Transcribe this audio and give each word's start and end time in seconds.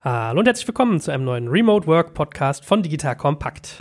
Hallo 0.00 0.38
und 0.38 0.46
herzlich 0.46 0.68
willkommen 0.68 1.00
zu 1.00 1.10
einem 1.10 1.24
neuen 1.24 1.48
Remote 1.48 1.88
Work 1.88 2.14
Podcast 2.14 2.64
von 2.64 2.84
Digital 2.84 3.16
Compact. 3.16 3.78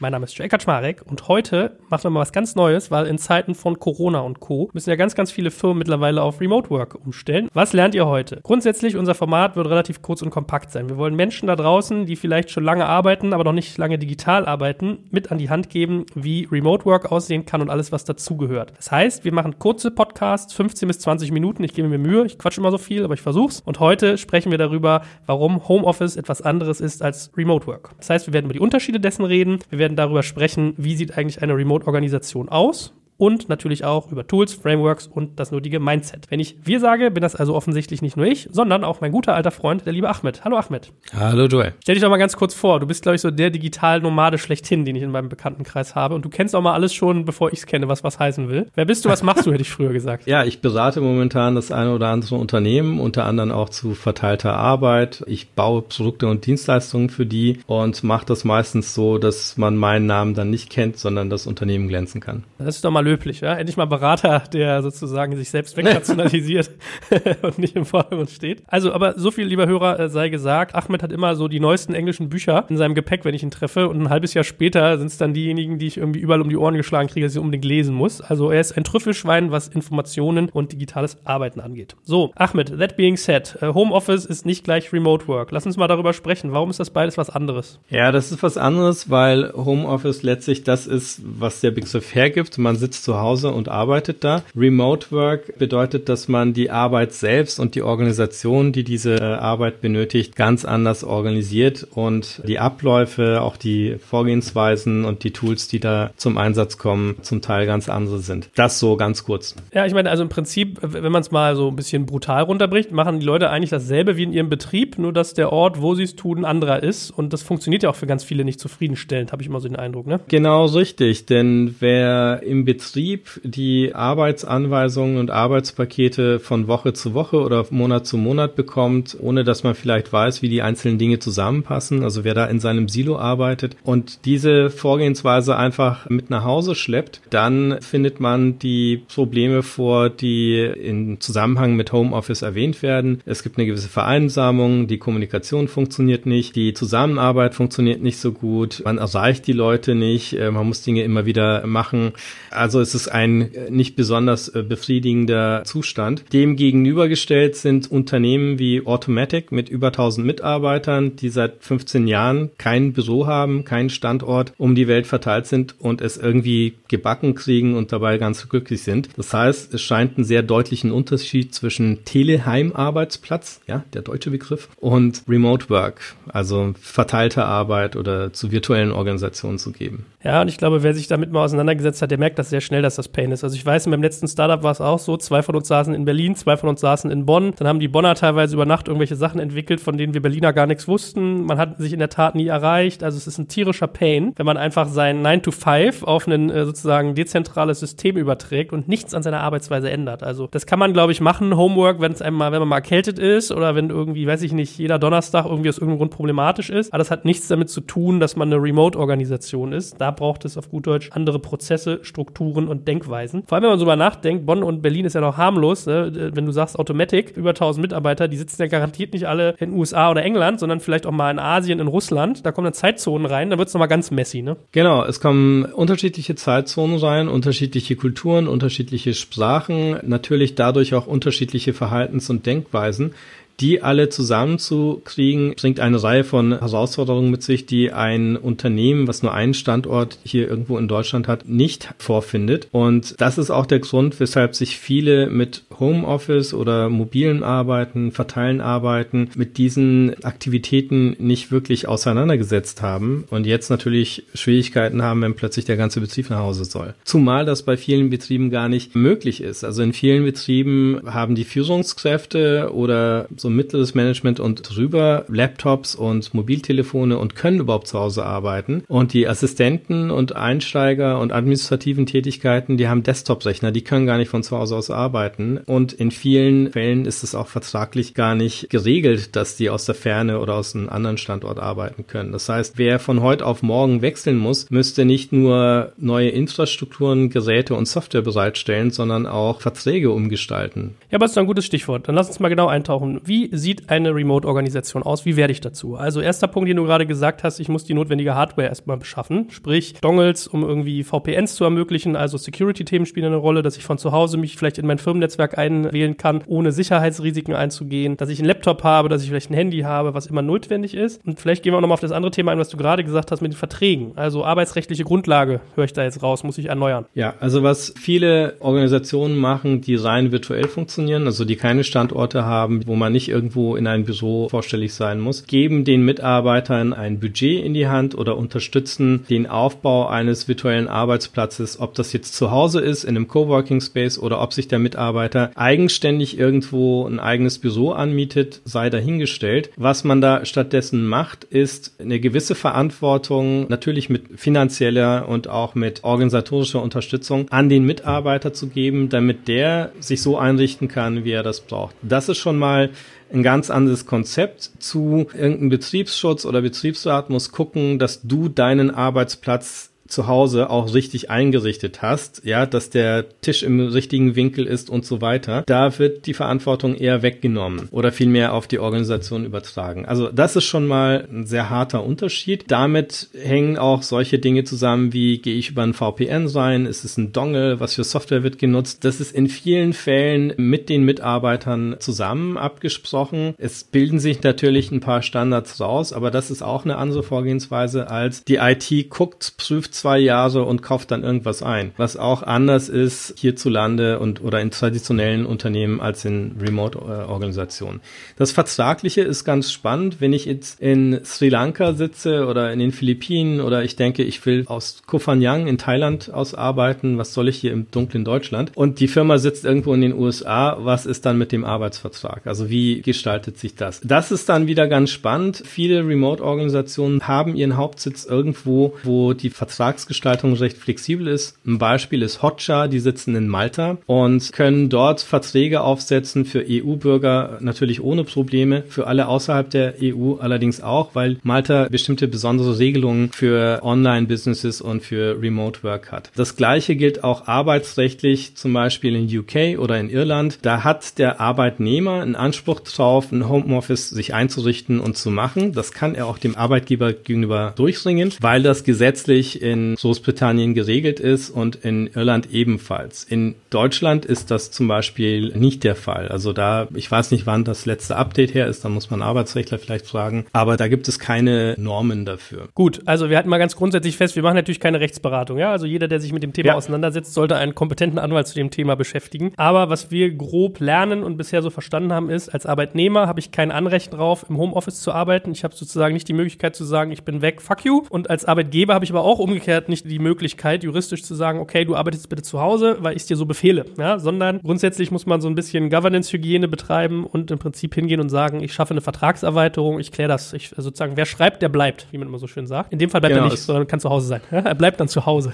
Mein 0.00 0.12
Name 0.12 0.26
ist 0.26 0.38
Joe 0.38 0.46
Kaczmarek 0.46 1.02
und 1.06 1.26
heute 1.26 1.76
machen 1.88 2.04
wir 2.04 2.10
mal 2.10 2.20
was 2.20 2.30
ganz 2.30 2.54
Neues, 2.54 2.92
weil 2.92 3.06
in 3.06 3.18
Zeiten 3.18 3.56
von 3.56 3.80
Corona 3.80 4.20
und 4.20 4.38
Co. 4.38 4.70
müssen 4.72 4.90
ja 4.90 4.94
ganz, 4.94 5.16
ganz 5.16 5.32
viele 5.32 5.50
Firmen 5.50 5.78
mittlerweile 5.78 6.22
auf 6.22 6.40
Remote 6.40 6.70
Work 6.70 7.04
umstellen. 7.04 7.48
Was 7.52 7.72
lernt 7.72 7.96
ihr 7.96 8.06
heute? 8.06 8.38
Grundsätzlich, 8.44 8.94
unser 8.94 9.16
Format 9.16 9.56
wird 9.56 9.66
relativ 9.66 10.00
kurz 10.00 10.22
und 10.22 10.30
kompakt 10.30 10.70
sein. 10.70 10.88
Wir 10.88 10.98
wollen 10.98 11.16
Menschen 11.16 11.48
da 11.48 11.56
draußen, 11.56 12.06
die 12.06 12.14
vielleicht 12.14 12.52
schon 12.52 12.62
lange 12.62 12.86
arbeiten, 12.86 13.32
aber 13.32 13.42
noch 13.42 13.52
nicht 13.52 13.76
lange 13.76 13.98
digital 13.98 14.46
arbeiten, 14.46 14.98
mit 15.10 15.32
an 15.32 15.38
die 15.38 15.50
Hand 15.50 15.68
geben, 15.68 16.06
wie 16.14 16.46
Remote 16.48 16.84
Work 16.84 17.10
aussehen 17.10 17.44
kann 17.44 17.60
und 17.60 17.68
alles, 17.68 17.90
was 17.90 18.04
dazugehört. 18.04 18.74
Das 18.76 18.92
heißt, 18.92 19.24
wir 19.24 19.34
machen 19.34 19.58
kurze 19.58 19.90
Podcasts, 19.90 20.52
15 20.52 20.86
bis 20.86 21.00
20 21.00 21.32
Minuten. 21.32 21.64
Ich 21.64 21.74
gebe 21.74 21.88
mir 21.88 21.98
Mühe, 21.98 22.24
ich 22.24 22.38
quatsche 22.38 22.60
immer 22.60 22.70
so 22.70 22.78
viel, 22.78 23.02
aber 23.02 23.14
ich 23.14 23.20
versuch's. 23.20 23.62
Und 23.64 23.80
heute 23.80 24.16
sprechen 24.16 24.52
wir 24.52 24.58
darüber, 24.58 25.02
warum 25.26 25.66
Homeoffice 25.66 26.14
etwas 26.14 26.40
anderes 26.40 26.80
ist 26.80 27.02
als 27.02 27.32
Remote 27.36 27.66
Work. 27.66 27.96
Das 27.98 28.10
heißt, 28.10 28.28
wir 28.28 28.32
werden 28.32 28.44
über 28.44 28.54
die 28.54 28.60
Unterschiede 28.60 29.00
dessen 29.00 29.24
reden. 29.24 29.58
Wir 29.70 29.80
werden 29.80 29.87
werden 29.88 29.96
darüber 29.96 30.22
sprechen, 30.22 30.74
wie 30.76 30.96
sieht 30.96 31.16
eigentlich 31.16 31.42
eine 31.42 31.56
Remote-Organisation 31.56 32.50
aus 32.50 32.92
und 33.18 33.48
natürlich 33.48 33.84
auch 33.84 34.10
über 34.10 34.26
Tools, 34.26 34.54
Frameworks 34.54 35.06
und 35.06 35.38
das 35.38 35.50
nötige 35.50 35.80
Mindset. 35.80 36.26
Wenn 36.30 36.40
ich 36.40 36.56
wir 36.62 36.80
sage, 36.80 37.10
bin 37.10 37.20
das 37.20 37.36
also 37.36 37.54
offensichtlich 37.54 38.00
nicht 38.00 38.16
nur 38.16 38.26
ich, 38.26 38.48
sondern 38.50 38.84
auch 38.84 39.00
mein 39.00 39.12
guter 39.12 39.34
alter 39.34 39.50
Freund, 39.50 39.84
der 39.84 39.92
liebe 39.92 40.08
Ahmed. 40.08 40.44
Hallo 40.44 40.56
Ahmed. 40.56 40.92
Hallo 41.12 41.46
Joel. 41.46 41.74
Stell 41.82 41.96
dich 41.96 42.02
doch 42.02 42.10
mal 42.10 42.16
ganz 42.16 42.36
kurz 42.36 42.54
vor. 42.54 42.80
Du 42.80 42.86
bist, 42.86 43.02
glaube 43.02 43.16
ich, 43.16 43.20
so 43.20 43.30
der 43.30 43.50
Digital-Nomade 43.50 44.38
schlechthin, 44.38 44.84
den 44.84 44.94
ich 44.94 45.02
in 45.02 45.10
meinem 45.10 45.28
Bekanntenkreis 45.28 45.96
habe. 45.96 46.14
Und 46.14 46.24
du 46.24 46.28
kennst 46.28 46.54
auch 46.54 46.62
mal 46.62 46.74
alles 46.74 46.94
schon, 46.94 47.24
bevor 47.24 47.52
ich 47.52 47.58
es 47.58 47.66
kenne, 47.66 47.88
was 47.88 48.04
was 48.04 48.18
heißen 48.18 48.48
will. 48.48 48.66
Wer 48.74 48.84
bist 48.84 49.04
du, 49.04 49.08
was 49.08 49.22
machst 49.24 49.46
du, 49.46 49.52
hätte 49.52 49.62
ich 49.62 49.70
früher 49.70 49.92
gesagt. 49.92 50.26
Ja, 50.26 50.44
ich 50.44 50.60
berate 50.60 51.00
momentan 51.00 51.56
das 51.56 51.72
eine 51.72 51.92
oder 51.92 52.08
andere 52.08 52.36
Unternehmen, 52.36 53.00
unter 53.00 53.24
anderem 53.24 53.50
auch 53.50 53.68
zu 53.68 53.94
verteilter 53.94 54.54
Arbeit. 54.54 55.24
Ich 55.26 55.50
baue 55.50 55.82
Produkte 55.82 56.28
und 56.28 56.46
Dienstleistungen 56.46 57.10
für 57.10 57.26
die 57.26 57.58
und 57.66 58.04
mache 58.04 58.26
das 58.26 58.44
meistens 58.44 58.94
so, 58.94 59.18
dass 59.18 59.56
man 59.56 59.76
meinen 59.76 60.06
Namen 60.06 60.34
dann 60.34 60.50
nicht 60.50 60.70
kennt, 60.70 60.98
sondern 60.98 61.30
das 61.30 61.48
Unternehmen 61.48 61.88
glänzen 61.88 62.20
kann. 62.20 62.44
Das 62.58 62.76
ist 62.76 62.84
doch 62.84 62.92
mal 62.92 63.07
löblich, 63.08 63.40
ja. 63.40 63.54
Endlich 63.54 63.76
mal 63.76 63.86
Berater, 63.86 64.42
der 64.52 64.82
sozusagen 64.82 65.34
sich 65.36 65.50
selbst 65.50 65.76
wegrationalisiert 65.76 66.70
und 67.42 67.58
nicht 67.58 67.74
im 67.76 67.84
Vordergrund 67.84 68.30
steht. 68.30 68.62
Also, 68.66 68.92
aber 68.92 69.18
so 69.18 69.30
viel, 69.30 69.46
lieber 69.46 69.66
Hörer, 69.66 69.98
äh, 69.98 70.08
sei 70.08 70.28
gesagt, 70.28 70.74
Ahmed 70.74 71.02
hat 71.02 71.12
immer 71.12 71.34
so 71.36 71.48
die 71.48 71.60
neuesten 71.60 71.94
englischen 71.94 72.28
Bücher 72.28 72.66
in 72.68 72.76
seinem 72.76 72.94
Gepäck, 72.94 73.24
wenn 73.24 73.34
ich 73.34 73.42
ihn 73.42 73.50
treffe. 73.50 73.88
Und 73.88 74.00
ein 74.00 74.10
halbes 74.10 74.34
Jahr 74.34 74.44
später 74.44 74.98
sind 74.98 75.06
es 75.06 75.18
dann 75.18 75.32
diejenigen, 75.32 75.78
die 75.78 75.86
ich 75.86 75.96
irgendwie 75.96 76.20
überall 76.20 76.42
um 76.42 76.48
die 76.48 76.56
Ohren 76.56 76.74
geschlagen 76.74 77.08
kriege, 77.08 77.24
dass 77.24 77.34
ich 77.34 77.40
unbedingt 77.40 77.64
lesen 77.64 77.94
muss. 77.94 78.20
Also 78.20 78.50
er 78.50 78.60
ist 78.60 78.76
ein 78.76 78.84
Trüffelschwein, 78.84 79.50
was 79.50 79.68
Informationen 79.68 80.50
und 80.50 80.72
digitales 80.72 81.16
Arbeiten 81.24 81.60
angeht. 81.60 81.96
So, 82.02 82.32
Ahmed, 82.36 82.78
that 82.78 82.96
being 82.96 83.16
said, 83.16 83.56
äh, 83.60 83.72
Homeoffice 83.72 84.26
ist 84.26 84.44
nicht 84.44 84.64
gleich 84.64 84.92
Remote 84.92 85.26
Work. 85.28 85.50
Lass 85.52 85.64
uns 85.66 85.76
mal 85.76 85.88
darüber 85.88 86.12
sprechen. 86.12 86.52
Warum 86.52 86.70
ist 86.70 86.80
das 86.80 86.90
beides 86.90 87.16
was 87.16 87.30
anderes? 87.30 87.80
Ja, 87.88 88.12
das 88.12 88.32
ist 88.32 88.42
was 88.42 88.58
anderes, 88.58 89.08
weil 89.08 89.52
Homeoffice 89.54 90.22
letztlich 90.22 90.64
das 90.64 90.86
ist, 90.86 91.22
was 91.24 91.60
der 91.60 91.70
Begriff 91.70 92.14
hergibt. 92.14 92.58
Man 92.58 92.76
sitzt 92.76 92.97
zu 93.02 93.18
Hause 93.18 93.50
und 93.50 93.68
arbeitet 93.68 94.24
da. 94.24 94.42
Remote 94.56 95.10
Work 95.10 95.58
bedeutet, 95.58 96.08
dass 96.08 96.28
man 96.28 96.52
die 96.52 96.70
Arbeit 96.70 97.12
selbst 97.12 97.60
und 97.60 97.74
die 97.74 97.82
Organisation, 97.82 98.72
die 98.72 98.84
diese 98.84 99.16
äh, 99.16 99.22
Arbeit 99.22 99.80
benötigt, 99.80 100.36
ganz 100.36 100.64
anders 100.64 101.04
organisiert 101.04 101.86
und 101.94 102.42
die 102.46 102.58
Abläufe, 102.58 103.42
auch 103.42 103.56
die 103.56 103.96
Vorgehensweisen 103.98 105.04
und 105.04 105.24
die 105.24 105.32
Tools, 105.32 105.68
die 105.68 105.80
da 105.80 106.10
zum 106.16 106.38
Einsatz 106.38 106.78
kommen, 106.78 107.16
zum 107.22 107.42
Teil 107.42 107.66
ganz 107.66 107.88
andere 107.88 108.18
sind. 108.18 108.50
Das 108.54 108.78
so 108.78 108.96
ganz 108.96 109.24
kurz. 109.24 109.54
Ja, 109.72 109.86
ich 109.86 109.94
meine, 109.94 110.10
also 110.10 110.22
im 110.22 110.28
Prinzip, 110.28 110.78
wenn 110.82 111.12
man 111.12 111.22
es 111.22 111.30
mal 111.30 111.56
so 111.56 111.68
ein 111.68 111.76
bisschen 111.76 112.06
brutal 112.06 112.42
runterbricht, 112.42 112.92
machen 112.92 113.20
die 113.20 113.26
Leute 113.26 113.50
eigentlich 113.50 113.70
dasselbe 113.70 114.16
wie 114.16 114.24
in 114.24 114.32
ihrem 114.32 114.48
Betrieb, 114.48 114.98
nur 114.98 115.12
dass 115.12 115.34
der 115.34 115.52
Ort, 115.52 115.80
wo 115.80 115.94
sie 115.94 116.04
es 116.04 116.16
tun, 116.16 116.44
anderer 116.44 116.82
ist 116.82 117.10
und 117.10 117.32
das 117.32 117.42
funktioniert 117.42 117.82
ja 117.82 117.90
auch 117.90 117.96
für 117.96 118.06
ganz 118.06 118.24
viele 118.24 118.44
nicht 118.44 118.60
zufriedenstellend, 118.60 119.32
habe 119.32 119.42
ich 119.42 119.48
immer 119.48 119.60
so 119.60 119.68
den 119.68 119.76
Eindruck, 119.76 120.06
ne? 120.06 120.20
Genau 120.28 120.66
richtig, 120.66 121.26
denn 121.26 121.76
wer 121.80 122.42
im 122.42 122.64
Betrieb 122.64 122.87
die 122.94 123.94
Arbeitsanweisungen 123.94 125.18
und 125.18 125.30
Arbeitspakete 125.30 126.40
von 126.40 126.68
Woche 126.68 126.92
zu 126.92 127.14
Woche 127.14 127.38
oder 127.38 127.66
Monat 127.70 128.06
zu 128.06 128.16
Monat 128.16 128.56
bekommt, 128.56 129.16
ohne 129.20 129.44
dass 129.44 129.64
man 129.64 129.74
vielleicht 129.74 130.12
weiß, 130.12 130.42
wie 130.42 130.48
die 130.48 130.62
einzelnen 130.62 130.98
Dinge 130.98 131.18
zusammenpassen. 131.18 132.02
Also 132.02 132.24
wer 132.24 132.34
da 132.34 132.46
in 132.46 132.60
seinem 132.60 132.88
Silo 132.88 133.18
arbeitet 133.18 133.76
und 133.84 134.24
diese 134.24 134.70
Vorgehensweise 134.70 135.56
einfach 135.56 136.08
mit 136.08 136.30
nach 136.30 136.44
Hause 136.44 136.74
schleppt, 136.74 137.20
dann 137.30 137.80
findet 137.80 138.20
man 138.20 138.58
die 138.58 139.02
Probleme 139.12 139.62
vor, 139.62 140.10
die 140.10 140.56
im 140.58 141.20
Zusammenhang 141.20 141.76
mit 141.76 141.92
Homeoffice 141.92 142.42
erwähnt 142.42 142.82
werden. 142.82 143.20
Es 143.26 143.42
gibt 143.42 143.58
eine 143.58 143.66
gewisse 143.66 143.88
Vereinsamung, 143.88 144.86
die 144.86 144.98
Kommunikation 144.98 145.68
funktioniert 145.68 146.26
nicht, 146.26 146.56
die 146.56 146.74
Zusammenarbeit 146.74 147.54
funktioniert 147.54 148.02
nicht 148.02 148.18
so 148.18 148.32
gut, 148.32 148.82
man 148.84 148.98
erreicht 148.98 149.46
die 149.46 149.52
Leute 149.52 149.94
nicht, 149.94 150.34
äh, 150.34 150.50
man 150.50 150.66
muss 150.66 150.82
Dinge 150.82 151.02
immer 151.02 151.26
wieder 151.26 151.66
machen. 151.66 152.12
Also 152.50 152.77
es 152.80 152.94
ist 152.94 153.08
ein 153.08 153.54
äh, 153.54 153.70
nicht 153.70 153.96
besonders 153.96 154.48
äh, 154.48 154.62
befriedigender 154.62 155.62
Zustand. 155.64 156.24
Dem 156.32 156.56
gegenübergestellt 156.56 157.56
sind 157.56 157.90
Unternehmen 157.90 158.58
wie 158.58 158.86
Automatic 158.86 159.52
mit 159.52 159.68
über 159.68 159.88
1000 159.88 160.26
Mitarbeitern, 160.26 161.16
die 161.16 161.28
seit 161.28 161.62
15 161.64 162.06
Jahren 162.06 162.50
kein 162.58 162.92
Büro 162.92 163.26
haben, 163.26 163.64
keinen 163.64 163.90
Standort 163.90 164.52
um 164.58 164.74
die 164.74 164.88
Welt 164.88 165.06
verteilt 165.06 165.46
sind 165.46 165.74
und 165.78 166.00
es 166.00 166.16
irgendwie 166.16 166.74
gebacken 166.88 167.34
kriegen 167.34 167.76
und 167.76 167.92
dabei 167.92 168.18
ganz 168.18 168.48
glücklich 168.48 168.82
sind. 168.82 169.08
Das 169.16 169.32
heißt, 169.32 169.74
es 169.74 169.82
scheint 169.82 170.16
einen 170.16 170.24
sehr 170.24 170.42
deutlichen 170.42 170.92
Unterschied 170.92 171.54
zwischen 171.54 172.04
Teleheim-Arbeitsplatz, 172.04 173.60
ja, 173.66 173.84
der 173.92 174.02
deutsche 174.02 174.30
Begriff, 174.30 174.68
und 174.76 175.22
Remote 175.28 175.68
Work, 175.70 176.00
also 176.28 176.74
verteilte 176.80 177.44
Arbeit 177.44 177.96
oder 177.96 178.32
zu 178.32 178.50
virtuellen 178.50 178.92
Organisationen 178.92 179.58
zu 179.58 179.72
geben. 179.72 180.06
Ja, 180.22 180.42
und 180.42 180.48
ich 180.48 180.58
glaube, 180.58 180.82
wer 180.82 180.94
sich 180.94 181.06
damit 181.06 181.30
mal 181.30 181.44
auseinandergesetzt 181.44 182.02
hat, 182.02 182.10
der 182.10 182.18
merkt 182.18 182.38
das 182.38 182.50
sehr 182.50 182.57
schnell, 182.60 182.82
dass 182.82 182.96
das 182.96 183.08
Pain 183.08 183.32
ist. 183.32 183.44
Also 183.44 183.56
ich 183.56 183.64
weiß, 183.64 183.86
meinem 183.86 184.02
letzten 184.02 184.28
Startup 184.28 184.62
war 184.62 184.72
es 184.72 184.80
auch 184.80 184.98
so, 184.98 185.16
zwei 185.16 185.42
von 185.42 185.56
uns 185.56 185.68
saßen 185.68 185.94
in 185.94 186.04
Berlin, 186.04 186.34
zwei 186.36 186.56
von 186.56 186.68
uns 186.68 186.80
saßen 186.80 187.10
in 187.10 187.26
Bonn. 187.26 187.52
Dann 187.56 187.68
haben 187.68 187.80
die 187.80 187.88
Bonner 187.88 188.14
teilweise 188.14 188.54
über 188.54 188.66
Nacht 188.66 188.88
irgendwelche 188.88 189.16
Sachen 189.16 189.40
entwickelt, 189.40 189.80
von 189.80 189.96
denen 189.96 190.14
wir 190.14 190.22
Berliner 190.22 190.52
gar 190.52 190.66
nichts 190.66 190.88
wussten. 190.88 191.44
Man 191.44 191.58
hat 191.58 191.78
sich 191.78 191.92
in 191.92 191.98
der 191.98 192.08
Tat 192.08 192.34
nie 192.34 192.46
erreicht. 192.46 193.02
Also 193.02 193.16
es 193.16 193.26
ist 193.26 193.38
ein 193.38 193.48
tierischer 193.48 193.86
Pain, 193.86 194.32
wenn 194.36 194.46
man 194.46 194.56
einfach 194.56 194.88
sein 194.88 195.22
9 195.22 195.42
to 195.42 195.50
5 195.50 196.02
auf 196.02 196.26
ein 196.26 196.50
äh, 196.50 196.64
sozusagen 196.64 197.14
dezentrales 197.14 197.80
System 197.80 198.16
überträgt 198.16 198.72
und 198.72 198.88
nichts 198.88 199.14
an 199.14 199.22
seiner 199.22 199.40
Arbeitsweise 199.40 199.90
ändert. 199.90 200.22
Also 200.22 200.48
das 200.50 200.66
kann 200.66 200.78
man, 200.78 200.92
glaube 200.92 201.12
ich, 201.12 201.20
machen, 201.20 201.56
Homework, 201.56 202.00
wenn 202.00 202.12
es 202.12 202.22
einmal, 202.22 202.52
wenn 202.52 202.60
man 202.60 202.68
mal 202.68 202.76
erkältet 202.76 203.18
ist 203.18 203.52
oder 203.52 203.74
wenn 203.74 203.90
irgendwie, 203.90 204.26
weiß 204.26 204.42
ich 204.42 204.52
nicht, 204.52 204.78
jeder 204.78 204.98
Donnerstag 204.98 205.46
irgendwie 205.46 205.68
aus 205.68 205.78
irgendeinem 205.78 205.98
Grund 205.98 206.10
problematisch 206.12 206.70
ist. 206.70 206.92
Aber 206.92 206.98
das 206.98 207.10
hat 207.10 207.24
nichts 207.24 207.48
damit 207.48 207.70
zu 207.70 207.80
tun, 207.80 208.20
dass 208.20 208.36
man 208.36 208.52
eine 208.52 208.62
Remote-Organisation 208.62 209.72
ist. 209.72 210.00
Da 210.00 210.10
braucht 210.10 210.44
es 210.44 210.56
auf 210.56 210.70
gut 210.70 210.86
Deutsch 210.86 211.10
andere 211.12 211.38
Prozesse, 211.38 212.00
Strukturen 212.02 212.47
und 212.56 212.88
Denkweisen. 212.88 213.44
Vor 213.46 213.56
allem, 213.56 213.64
wenn 213.64 213.70
man 213.70 213.78
so 213.78 213.86
mal 213.86 213.96
nachdenkt, 213.96 214.46
Bonn 214.46 214.62
und 214.62 214.82
Berlin 214.82 215.04
ist 215.04 215.14
ja 215.14 215.20
noch 215.20 215.36
harmlos. 215.36 215.86
Ne? 215.86 216.30
Wenn 216.34 216.46
du 216.46 216.52
sagst 216.52 216.78
Automatic, 216.78 217.36
über 217.36 217.50
1000 217.50 217.82
Mitarbeiter, 217.82 218.28
die 218.28 218.36
sitzen 218.36 218.62
ja 218.62 218.68
garantiert 218.68 219.12
nicht 219.12 219.26
alle 219.26 219.54
in 219.58 219.72
USA 219.72 220.10
oder 220.10 220.22
England, 220.22 220.60
sondern 220.60 220.80
vielleicht 220.80 221.06
auch 221.06 221.12
mal 221.12 221.30
in 221.30 221.38
Asien, 221.38 221.80
in 221.80 221.86
Russland. 221.86 222.44
Da 222.44 222.52
kommen 222.52 222.64
dann 222.64 222.74
Zeitzonen 222.74 223.26
rein, 223.26 223.50
dann 223.50 223.58
wird 223.58 223.68
es 223.68 223.74
nochmal 223.74 223.88
ganz 223.88 224.10
messy. 224.10 224.42
Ne? 224.42 224.56
Genau, 224.72 225.04
es 225.04 225.20
kommen 225.20 225.64
unterschiedliche 225.64 226.34
Zeitzonen 226.34 226.98
rein, 226.98 227.28
unterschiedliche 227.28 227.96
Kulturen, 227.96 228.48
unterschiedliche 228.48 229.14
Sprachen, 229.14 229.98
natürlich 230.02 230.54
dadurch 230.54 230.94
auch 230.94 231.06
unterschiedliche 231.06 231.72
Verhaltens- 231.72 232.30
und 232.30 232.46
Denkweisen 232.46 233.14
die 233.60 233.82
alle 233.82 234.08
zusammenzukriegen, 234.08 235.54
bringt 235.56 235.80
eine 235.80 236.02
Reihe 236.02 236.24
von 236.24 236.58
Herausforderungen 236.58 237.30
mit 237.30 237.42
sich, 237.42 237.66
die 237.66 237.92
ein 237.92 238.36
Unternehmen, 238.36 239.08
was 239.08 239.22
nur 239.22 239.34
einen 239.34 239.54
Standort 239.54 240.18
hier 240.24 240.48
irgendwo 240.48 240.78
in 240.78 240.88
Deutschland 240.88 241.26
hat, 241.26 241.48
nicht 241.48 241.92
vorfindet. 241.98 242.68
Und 242.70 243.20
das 243.20 243.38
ist 243.38 243.50
auch 243.50 243.66
der 243.66 243.80
Grund, 243.80 244.20
weshalb 244.20 244.54
sich 244.54 244.78
viele 244.78 245.28
mit 245.28 245.64
Homeoffice 245.80 246.54
oder 246.54 246.88
mobilen 246.88 247.42
Arbeiten, 247.42 248.12
verteilen 248.12 248.60
Arbeiten, 248.60 249.30
mit 249.34 249.58
diesen 249.58 250.14
Aktivitäten 250.24 251.16
nicht 251.18 251.50
wirklich 251.50 251.88
auseinandergesetzt 251.88 252.82
haben 252.82 253.24
und 253.30 253.46
jetzt 253.46 253.70
natürlich 253.70 254.24
Schwierigkeiten 254.34 255.02
haben, 255.02 255.22
wenn 255.22 255.34
plötzlich 255.34 255.64
der 255.64 255.76
ganze 255.76 256.00
Betrieb 256.00 256.30
nach 256.30 256.38
Hause 256.38 256.64
soll. 256.64 256.94
Zumal 257.04 257.44
das 257.44 257.62
bei 257.64 257.76
vielen 257.76 258.10
Betrieben 258.10 258.50
gar 258.50 258.68
nicht 258.68 258.94
möglich 258.94 259.42
ist. 259.42 259.64
Also 259.64 259.82
in 259.82 259.92
vielen 259.92 260.24
Betrieben 260.24 261.00
haben 261.06 261.34
die 261.34 261.44
Führungskräfte 261.44 262.70
oder 262.72 263.28
so 263.36 263.47
so 263.48 263.54
mittleres 263.54 263.94
Management 263.94 264.40
und 264.40 264.62
drüber 264.62 265.24
Laptops 265.28 265.94
und 265.94 266.34
Mobiltelefone 266.34 267.18
und 267.18 267.34
können 267.34 267.60
überhaupt 267.60 267.88
zu 267.88 267.98
Hause 267.98 268.24
arbeiten. 268.24 268.82
Und 268.88 269.14
die 269.14 269.26
Assistenten 269.26 270.10
und 270.10 270.36
Einsteiger 270.36 271.18
und 271.18 271.32
administrativen 271.32 272.04
Tätigkeiten, 272.04 272.76
die 272.76 272.88
haben 272.88 273.02
Desktop-Rechner, 273.02 273.72
die 273.72 273.82
können 273.82 274.06
gar 274.06 274.18
nicht 274.18 274.28
von 274.28 274.42
zu 274.42 274.58
Hause 274.58 274.76
aus 274.76 274.90
arbeiten. 274.90 275.58
Und 275.64 275.94
in 275.94 276.10
vielen 276.10 276.72
Fällen 276.72 277.06
ist 277.06 277.22
es 277.24 277.34
auch 277.34 277.48
vertraglich 277.48 278.14
gar 278.14 278.34
nicht 278.34 278.68
geregelt, 278.68 279.34
dass 279.34 279.56
die 279.56 279.70
aus 279.70 279.86
der 279.86 279.94
Ferne 279.94 280.40
oder 280.40 280.54
aus 280.54 280.76
einem 280.76 280.90
anderen 280.90 281.16
Standort 281.16 281.58
arbeiten 281.58 282.06
können. 282.06 282.32
Das 282.32 282.48
heißt, 282.48 282.76
wer 282.76 282.98
von 282.98 283.22
heute 283.22 283.46
auf 283.46 283.62
morgen 283.62 284.02
wechseln 284.02 284.36
muss, 284.36 284.70
müsste 284.70 285.04
nicht 285.04 285.32
nur 285.32 285.92
neue 285.96 286.28
Infrastrukturen, 286.28 287.30
Geräte 287.30 287.74
und 287.74 287.88
Software 287.88 288.22
bereitstellen, 288.22 288.90
sondern 288.90 289.26
auch 289.26 289.62
Verträge 289.62 290.10
umgestalten. 290.10 290.96
Ja, 291.10 291.16
aber 291.16 291.24
das 291.24 291.32
ist 291.32 291.38
ein 291.38 291.46
gutes 291.46 291.64
Stichwort. 291.64 292.08
Dann 292.08 292.14
lass 292.14 292.28
uns 292.28 292.40
mal 292.40 292.48
genau 292.48 292.66
eintauchen. 292.66 293.20
Wie 293.24 293.37
sieht 293.52 293.88
eine 293.90 294.14
Remote-Organisation 294.14 295.02
aus? 295.02 295.24
Wie 295.24 295.36
werde 295.36 295.52
ich 295.52 295.60
dazu? 295.60 295.94
Also 295.94 296.20
erster 296.20 296.48
Punkt, 296.48 296.68
den 296.68 296.76
du 296.76 296.84
gerade 296.84 297.06
gesagt 297.06 297.44
hast, 297.44 297.60
ich 297.60 297.68
muss 297.68 297.84
die 297.84 297.94
notwendige 297.94 298.34
Hardware 298.34 298.68
erstmal 298.68 298.96
beschaffen, 298.96 299.46
sprich 299.50 299.94
Dongles, 300.00 300.46
um 300.46 300.62
irgendwie 300.62 301.04
VPNs 301.04 301.54
zu 301.54 301.64
ermöglichen, 301.64 302.16
also 302.16 302.36
Security-Themen 302.36 303.06
spielen 303.06 303.26
eine 303.26 303.36
Rolle, 303.36 303.62
dass 303.62 303.76
ich 303.76 303.84
von 303.84 303.98
zu 303.98 304.12
Hause 304.12 304.36
mich 304.36 304.56
vielleicht 304.56 304.78
in 304.78 304.86
mein 304.86 304.98
Firmennetzwerk 304.98 305.56
einwählen 305.56 306.16
kann, 306.16 306.42
ohne 306.46 306.72
Sicherheitsrisiken 306.72 307.54
einzugehen, 307.54 308.16
dass 308.16 308.28
ich 308.28 308.38
einen 308.38 308.48
Laptop 308.48 308.82
habe, 308.84 309.08
dass 309.08 309.22
ich 309.22 309.28
vielleicht 309.28 309.50
ein 309.50 309.54
Handy 309.54 309.80
habe, 309.80 310.14
was 310.14 310.26
immer 310.26 310.42
notwendig 310.42 310.94
ist. 310.94 311.24
Und 311.26 311.40
vielleicht 311.40 311.62
gehen 311.62 311.72
wir 311.72 311.78
auch 311.78 311.80
nochmal 311.80 311.94
auf 311.94 312.00
das 312.00 312.12
andere 312.12 312.30
Thema 312.30 312.52
ein, 312.52 312.58
was 312.58 312.68
du 312.68 312.76
gerade 312.76 313.04
gesagt 313.04 313.30
hast 313.30 313.40
mit 313.40 313.52
den 313.52 313.56
Verträgen. 313.56 314.12
Also 314.16 314.44
arbeitsrechtliche 314.44 315.04
Grundlage 315.04 315.60
höre 315.74 315.84
ich 315.84 315.92
da 315.92 316.02
jetzt 316.02 316.22
raus, 316.22 316.42
muss 316.42 316.58
ich 316.58 316.66
erneuern. 316.66 317.06
Ja, 317.14 317.34
also 317.40 317.62
was 317.62 317.94
viele 317.98 318.56
Organisationen 318.60 319.36
machen, 319.36 319.80
die 319.80 319.94
rein 319.94 320.32
virtuell 320.32 320.68
funktionieren, 320.68 321.26
also 321.26 321.44
die 321.44 321.56
keine 321.56 321.84
Standorte 321.84 322.44
haben, 322.44 322.86
wo 322.86 322.94
man 322.94 323.12
nicht 323.12 323.27
irgendwo 323.28 323.76
in 323.76 323.86
ein 323.86 324.04
Büro 324.04 324.48
vorstellig 324.48 324.94
sein 324.94 325.20
muss, 325.20 325.46
geben 325.46 325.84
den 325.84 326.04
Mitarbeitern 326.04 326.92
ein 326.92 327.20
Budget 327.20 327.64
in 327.64 327.74
die 327.74 327.88
Hand 327.88 328.16
oder 328.16 328.36
unterstützen 328.36 329.24
den 329.28 329.46
Aufbau 329.46 330.08
eines 330.08 330.48
virtuellen 330.48 330.88
Arbeitsplatzes, 330.88 331.80
ob 331.80 331.94
das 331.94 332.12
jetzt 332.12 332.34
zu 332.34 332.50
Hause 332.50 332.80
ist, 332.80 333.04
in 333.04 333.16
einem 333.16 333.28
Coworking 333.28 333.80
Space 333.80 334.18
oder 334.18 334.40
ob 334.40 334.52
sich 334.52 334.68
der 334.68 334.78
Mitarbeiter 334.78 335.50
eigenständig 335.54 336.38
irgendwo 336.38 337.06
ein 337.06 337.20
eigenes 337.20 337.58
Büro 337.58 337.92
anmietet, 337.92 338.60
sei 338.64 338.90
dahingestellt. 338.90 339.70
Was 339.76 340.04
man 340.04 340.20
da 340.20 340.44
stattdessen 340.44 341.06
macht, 341.06 341.44
ist 341.44 341.94
eine 342.00 342.20
gewisse 342.20 342.54
Verantwortung, 342.54 343.66
natürlich 343.68 344.08
mit 344.08 344.38
finanzieller 344.38 345.28
und 345.28 345.48
auch 345.48 345.74
mit 345.74 346.04
organisatorischer 346.04 346.82
Unterstützung 346.82 347.48
an 347.50 347.68
den 347.68 347.84
Mitarbeiter 347.84 348.52
zu 348.52 348.68
geben, 348.68 349.08
damit 349.08 349.48
der 349.48 349.92
sich 350.00 350.22
so 350.22 350.38
einrichten 350.38 350.88
kann, 350.88 351.24
wie 351.24 351.32
er 351.32 351.42
das 351.42 351.60
braucht. 351.60 351.94
Das 352.02 352.28
ist 352.28 352.38
schon 352.38 352.58
mal 352.58 352.90
ein 353.32 353.42
ganz 353.42 353.70
anderes 353.70 354.06
Konzept 354.06 354.70
zu 354.78 355.26
irgendeinem 355.34 355.68
Betriebsschutz 355.68 356.44
oder 356.44 356.62
Betriebsrat 356.62 357.30
muss 357.30 357.52
gucken, 357.52 357.98
dass 357.98 358.22
du 358.22 358.48
deinen 358.48 358.90
Arbeitsplatz 358.90 359.87
zu 360.08 360.26
Hause 360.26 360.70
auch 360.70 360.94
richtig 360.94 361.30
eingerichtet 361.30 362.02
hast, 362.02 362.42
ja, 362.44 362.66
dass 362.66 362.90
der 362.90 363.26
Tisch 363.40 363.62
im 363.62 363.80
richtigen 363.80 364.36
Winkel 364.36 364.66
ist 364.66 364.90
und 364.90 365.04
so 365.04 365.20
weiter, 365.20 365.62
da 365.66 365.98
wird 365.98 366.26
die 366.26 366.34
Verantwortung 366.34 366.94
eher 366.94 367.22
weggenommen 367.22 367.88
oder 367.90 368.12
vielmehr 368.12 368.54
auf 368.54 368.66
die 368.66 368.78
Organisation 368.78 369.44
übertragen. 369.44 370.06
Also 370.06 370.28
das 370.28 370.56
ist 370.56 370.64
schon 370.64 370.86
mal 370.86 371.28
ein 371.30 371.46
sehr 371.46 371.70
harter 371.70 372.04
Unterschied. 372.04 372.64
Damit 372.68 373.28
hängen 373.40 373.78
auch 373.78 374.02
solche 374.02 374.38
Dinge 374.38 374.64
zusammen 374.64 375.12
wie 375.12 375.38
gehe 375.38 375.56
ich 375.56 375.70
über 375.70 375.82
ein 375.82 375.94
VPN 375.94 376.46
rein, 376.46 376.86
ist 376.86 377.04
es 377.04 377.16
ein 377.16 377.32
Dongle, 377.32 377.80
was 377.80 377.94
für 377.94 378.04
Software 378.04 378.42
wird 378.42 378.58
genutzt. 378.58 379.04
Das 379.04 379.20
ist 379.20 379.34
in 379.34 379.48
vielen 379.48 379.92
Fällen 379.92 380.52
mit 380.56 380.88
den 380.88 381.04
Mitarbeitern 381.04 381.96
zusammen 381.98 382.56
abgesprochen. 382.56 383.54
Es 383.58 383.84
bilden 383.84 384.18
sich 384.18 384.42
natürlich 384.42 384.90
ein 384.90 385.00
paar 385.00 385.22
Standards 385.22 385.80
raus, 385.80 386.12
aber 386.12 386.30
das 386.30 386.50
ist 386.50 386.62
auch 386.62 386.84
eine 386.84 386.96
andere 386.96 387.22
Vorgehensweise 387.22 388.10
als 388.10 388.44
die 388.44 388.56
IT 388.56 389.10
guckt, 389.10 389.54
prüft 389.56 389.97
zwei 389.98 390.18
Jahre 390.18 390.64
und 390.64 390.82
kauft 390.82 391.10
dann 391.10 391.24
irgendwas 391.24 391.62
ein. 391.62 391.92
Was 391.96 392.16
auch 392.16 392.42
anders 392.42 392.88
ist 392.88 393.34
hierzulande 393.36 394.18
und 394.18 394.42
oder 394.42 394.60
in 394.60 394.70
traditionellen 394.70 395.46
Unternehmen 395.46 396.00
als 396.00 396.24
in 396.24 396.56
Remote-Organisationen. 396.60 398.00
Das 398.36 398.52
Vertragliche 398.52 399.22
ist 399.22 399.44
ganz 399.44 399.72
spannend. 399.72 400.20
Wenn 400.20 400.32
ich 400.32 400.44
jetzt 400.44 400.80
in 400.80 401.20
Sri 401.24 401.48
Lanka 401.48 401.94
sitze 401.94 402.46
oder 402.46 402.72
in 402.72 402.78
den 402.78 402.92
Philippinen 402.92 403.60
oder 403.60 403.82
ich 403.82 403.96
denke, 403.96 404.22
ich 404.22 404.44
will 404.46 404.64
aus 404.66 405.02
Koh 405.06 405.18
Phangan 405.18 405.66
in 405.66 405.78
Thailand 405.78 406.32
aus 406.32 406.54
arbeiten, 406.54 407.18
was 407.18 407.34
soll 407.34 407.48
ich 407.48 407.56
hier 407.56 407.72
im 407.72 407.90
dunklen 407.90 408.24
Deutschland? 408.24 408.72
Und 408.74 409.00
die 409.00 409.08
Firma 409.08 409.38
sitzt 409.38 409.64
irgendwo 409.64 409.94
in 409.94 410.00
den 410.00 410.14
USA, 410.14 410.76
was 410.80 411.06
ist 411.06 411.26
dann 411.26 411.38
mit 411.38 411.52
dem 411.52 411.64
Arbeitsvertrag? 411.64 412.46
Also 412.46 412.70
wie 412.70 413.02
gestaltet 413.02 413.58
sich 413.58 413.74
das? 413.74 414.00
Das 414.04 414.30
ist 414.30 414.48
dann 414.48 414.66
wieder 414.66 414.86
ganz 414.86 415.10
spannend. 415.10 415.62
Viele 415.64 416.06
Remote-Organisationen 416.06 417.26
haben 417.26 417.56
ihren 417.56 417.76
Hauptsitz 417.76 418.24
irgendwo, 418.24 418.94
wo 419.02 419.32
die 419.32 419.50
Vertrag 419.50 419.87
Vertragsgestaltung 419.88 420.52
recht 420.52 420.76
flexibel 420.76 421.28
ist. 421.28 421.56
Ein 421.66 421.78
Beispiel 421.78 422.20
ist 422.20 422.42
Hotjar, 422.42 422.88
die 422.88 423.00
sitzen 423.00 423.34
in 423.34 423.48
Malta 423.48 423.96
und 424.04 424.52
können 424.52 424.90
dort 424.90 425.22
Verträge 425.22 425.80
aufsetzen 425.80 426.44
für 426.44 426.62
EU-Bürger 426.68 427.58
natürlich 427.60 428.02
ohne 428.02 428.24
Probleme, 428.24 428.82
für 428.88 429.06
alle 429.06 429.28
außerhalb 429.28 429.70
der 429.70 429.94
EU 430.02 430.34
allerdings 430.34 430.82
auch, 430.82 431.14
weil 431.14 431.38
Malta 431.42 431.88
bestimmte 431.88 432.28
besondere 432.28 432.78
Regelungen 432.78 433.30
für 433.32 433.80
Online-Businesses 433.82 434.82
und 434.82 435.02
für 435.02 435.40
Remote 435.40 435.82
Work 435.82 436.12
hat. 436.12 436.32
Das 436.36 436.56
gleiche 436.56 436.94
gilt 436.94 437.24
auch 437.24 437.48
arbeitsrechtlich, 437.48 438.56
zum 438.56 438.74
Beispiel 438.74 439.16
in 439.16 439.38
UK 439.38 439.78
oder 439.78 439.98
in 439.98 440.10
Irland. 440.10 440.58
Da 440.62 440.84
hat 440.84 441.18
der 441.18 441.40
Arbeitnehmer 441.40 442.20
einen 442.20 442.36
Anspruch 442.36 442.80
drauf, 442.80 443.32
ein 443.32 443.48
Homeoffice 443.48 444.10
sich 444.10 444.34
einzurichten 444.34 445.00
und 445.00 445.16
zu 445.16 445.30
machen. 445.30 445.72
Das 445.72 445.92
kann 445.92 446.14
er 446.14 446.26
auch 446.26 446.36
dem 446.36 446.56
Arbeitgeber 446.56 447.14
gegenüber 447.14 447.72
durchringen, 447.76 448.34
weil 448.40 448.62
das 448.62 448.84
gesetzlich 448.84 449.62
in 449.62 449.77
in 449.78 449.94
Großbritannien 449.94 450.74
geregelt 450.74 451.20
ist 451.20 451.50
und 451.50 451.76
in 451.76 452.08
Irland 452.08 452.50
ebenfalls. 452.52 453.24
In 453.24 453.54
Deutschland 453.70 454.24
ist 454.24 454.50
das 454.50 454.70
zum 454.70 454.88
Beispiel 454.88 455.52
nicht 455.56 455.84
der 455.84 455.94
Fall. 455.94 456.28
Also 456.28 456.52
da, 456.52 456.88
ich 456.94 457.10
weiß 457.10 457.30
nicht, 457.30 457.46
wann 457.46 457.64
das 457.64 457.86
letzte 457.86 458.16
Update 458.16 458.54
her 458.54 458.66
ist, 458.66 458.84
da 458.84 458.88
muss 458.88 459.10
man 459.10 459.22
Arbeitsrechtler 459.22 459.78
vielleicht 459.78 460.06
fragen, 460.06 460.46
aber 460.52 460.76
da 460.76 460.88
gibt 460.88 461.08
es 461.08 461.18
keine 461.18 461.74
Normen 461.78 462.24
dafür. 462.24 462.68
Gut, 462.74 463.02
also 463.06 463.30
wir 463.30 463.38
hatten 463.38 463.48
mal 463.48 463.58
ganz 463.58 463.76
grundsätzlich 463.76 464.16
fest, 464.16 464.36
wir 464.36 464.42
machen 464.42 464.56
natürlich 464.56 464.80
keine 464.80 465.00
Rechtsberatung, 465.00 465.58
ja, 465.58 465.70
also 465.70 465.86
jeder, 465.86 466.08
der 466.08 466.20
sich 466.20 466.32
mit 466.32 466.42
dem 466.42 466.52
Thema 466.52 466.68
ja. 466.68 466.74
auseinandersetzt, 466.74 467.34
sollte 467.34 467.56
einen 467.56 467.74
kompetenten 467.74 468.18
Anwalt 468.18 468.46
zu 468.46 468.54
dem 468.54 468.70
Thema 468.70 468.96
beschäftigen. 468.96 469.52
Aber 469.56 469.90
was 469.90 470.10
wir 470.10 470.30
grob 470.30 470.80
lernen 470.80 471.22
und 471.22 471.36
bisher 471.36 471.62
so 471.62 471.70
verstanden 471.70 472.12
haben, 472.12 472.30
ist, 472.30 472.48
als 472.48 472.66
Arbeitnehmer 472.66 473.26
habe 473.26 473.40
ich 473.40 473.52
kein 473.52 473.70
Anrecht 473.70 474.12
drauf, 474.12 474.46
im 474.48 474.58
Homeoffice 474.58 475.00
zu 475.00 475.12
arbeiten. 475.12 475.52
Ich 475.52 475.64
habe 475.64 475.74
sozusagen 475.74 476.14
nicht 476.14 476.28
die 476.28 476.32
Möglichkeit 476.32 476.74
zu 476.74 476.84
sagen, 476.84 477.12
ich 477.12 477.22
bin 477.22 477.42
weg, 477.42 477.60
fuck 477.60 477.84
you. 477.84 478.02
Und 478.08 478.30
als 478.30 478.44
Arbeitgeber 478.44 478.94
habe 478.94 479.04
ich 479.04 479.10
aber 479.10 479.22
auch 479.22 479.38
umgekehrt 479.38 479.67
umgekehrt 479.68 479.88
nicht 479.90 480.10
die 480.10 480.18
Möglichkeit, 480.18 480.82
juristisch 480.82 481.22
zu 481.22 481.34
sagen, 481.34 481.60
okay, 481.60 481.84
du 481.84 481.94
arbeitest 481.94 482.28
bitte 482.30 482.42
zu 482.42 482.60
Hause, 482.60 482.96
weil 483.00 483.14
ich 483.14 483.22
es 483.22 483.26
dir 483.26 483.36
so 483.36 483.44
befehle, 483.44 483.84
ja, 483.98 484.18
sondern 484.18 484.60
grundsätzlich 484.62 485.10
muss 485.10 485.26
man 485.26 485.42
so 485.42 485.48
ein 485.48 485.54
bisschen 485.54 485.90
Governance-Hygiene 485.90 486.68
betreiben 486.68 487.26
und 487.26 487.50
im 487.50 487.58
Prinzip 487.58 487.94
hingehen 487.94 488.20
und 488.20 488.30
sagen, 488.30 488.62
ich 488.62 488.72
schaffe 488.72 488.94
eine 488.94 489.02
Vertragserweiterung, 489.02 490.00
ich 490.00 490.10
kläre 490.10 490.28
das, 490.28 490.54
ich 490.54 490.70
sozusagen, 490.74 491.16
wer 491.16 491.26
schreibt, 491.26 491.60
der 491.60 491.68
bleibt, 491.68 492.06
wie 492.12 492.18
man 492.18 492.28
immer 492.28 492.38
so 492.38 492.46
schön 492.46 492.66
sagt. 492.66 492.92
In 492.92 492.98
dem 492.98 493.10
Fall 493.10 493.20
bleibt 493.20 493.34
genau, 493.34 493.46
er 493.46 493.50
nicht, 493.50 493.62
sondern 493.62 493.86
kann 493.86 494.00
zu 494.00 494.08
Hause 494.08 494.28
sein. 494.28 494.40
Ja, 494.50 494.58
er 494.64 494.74
bleibt 494.74 495.00
dann 495.00 495.08
zu 495.08 495.26
Hause. 495.26 495.52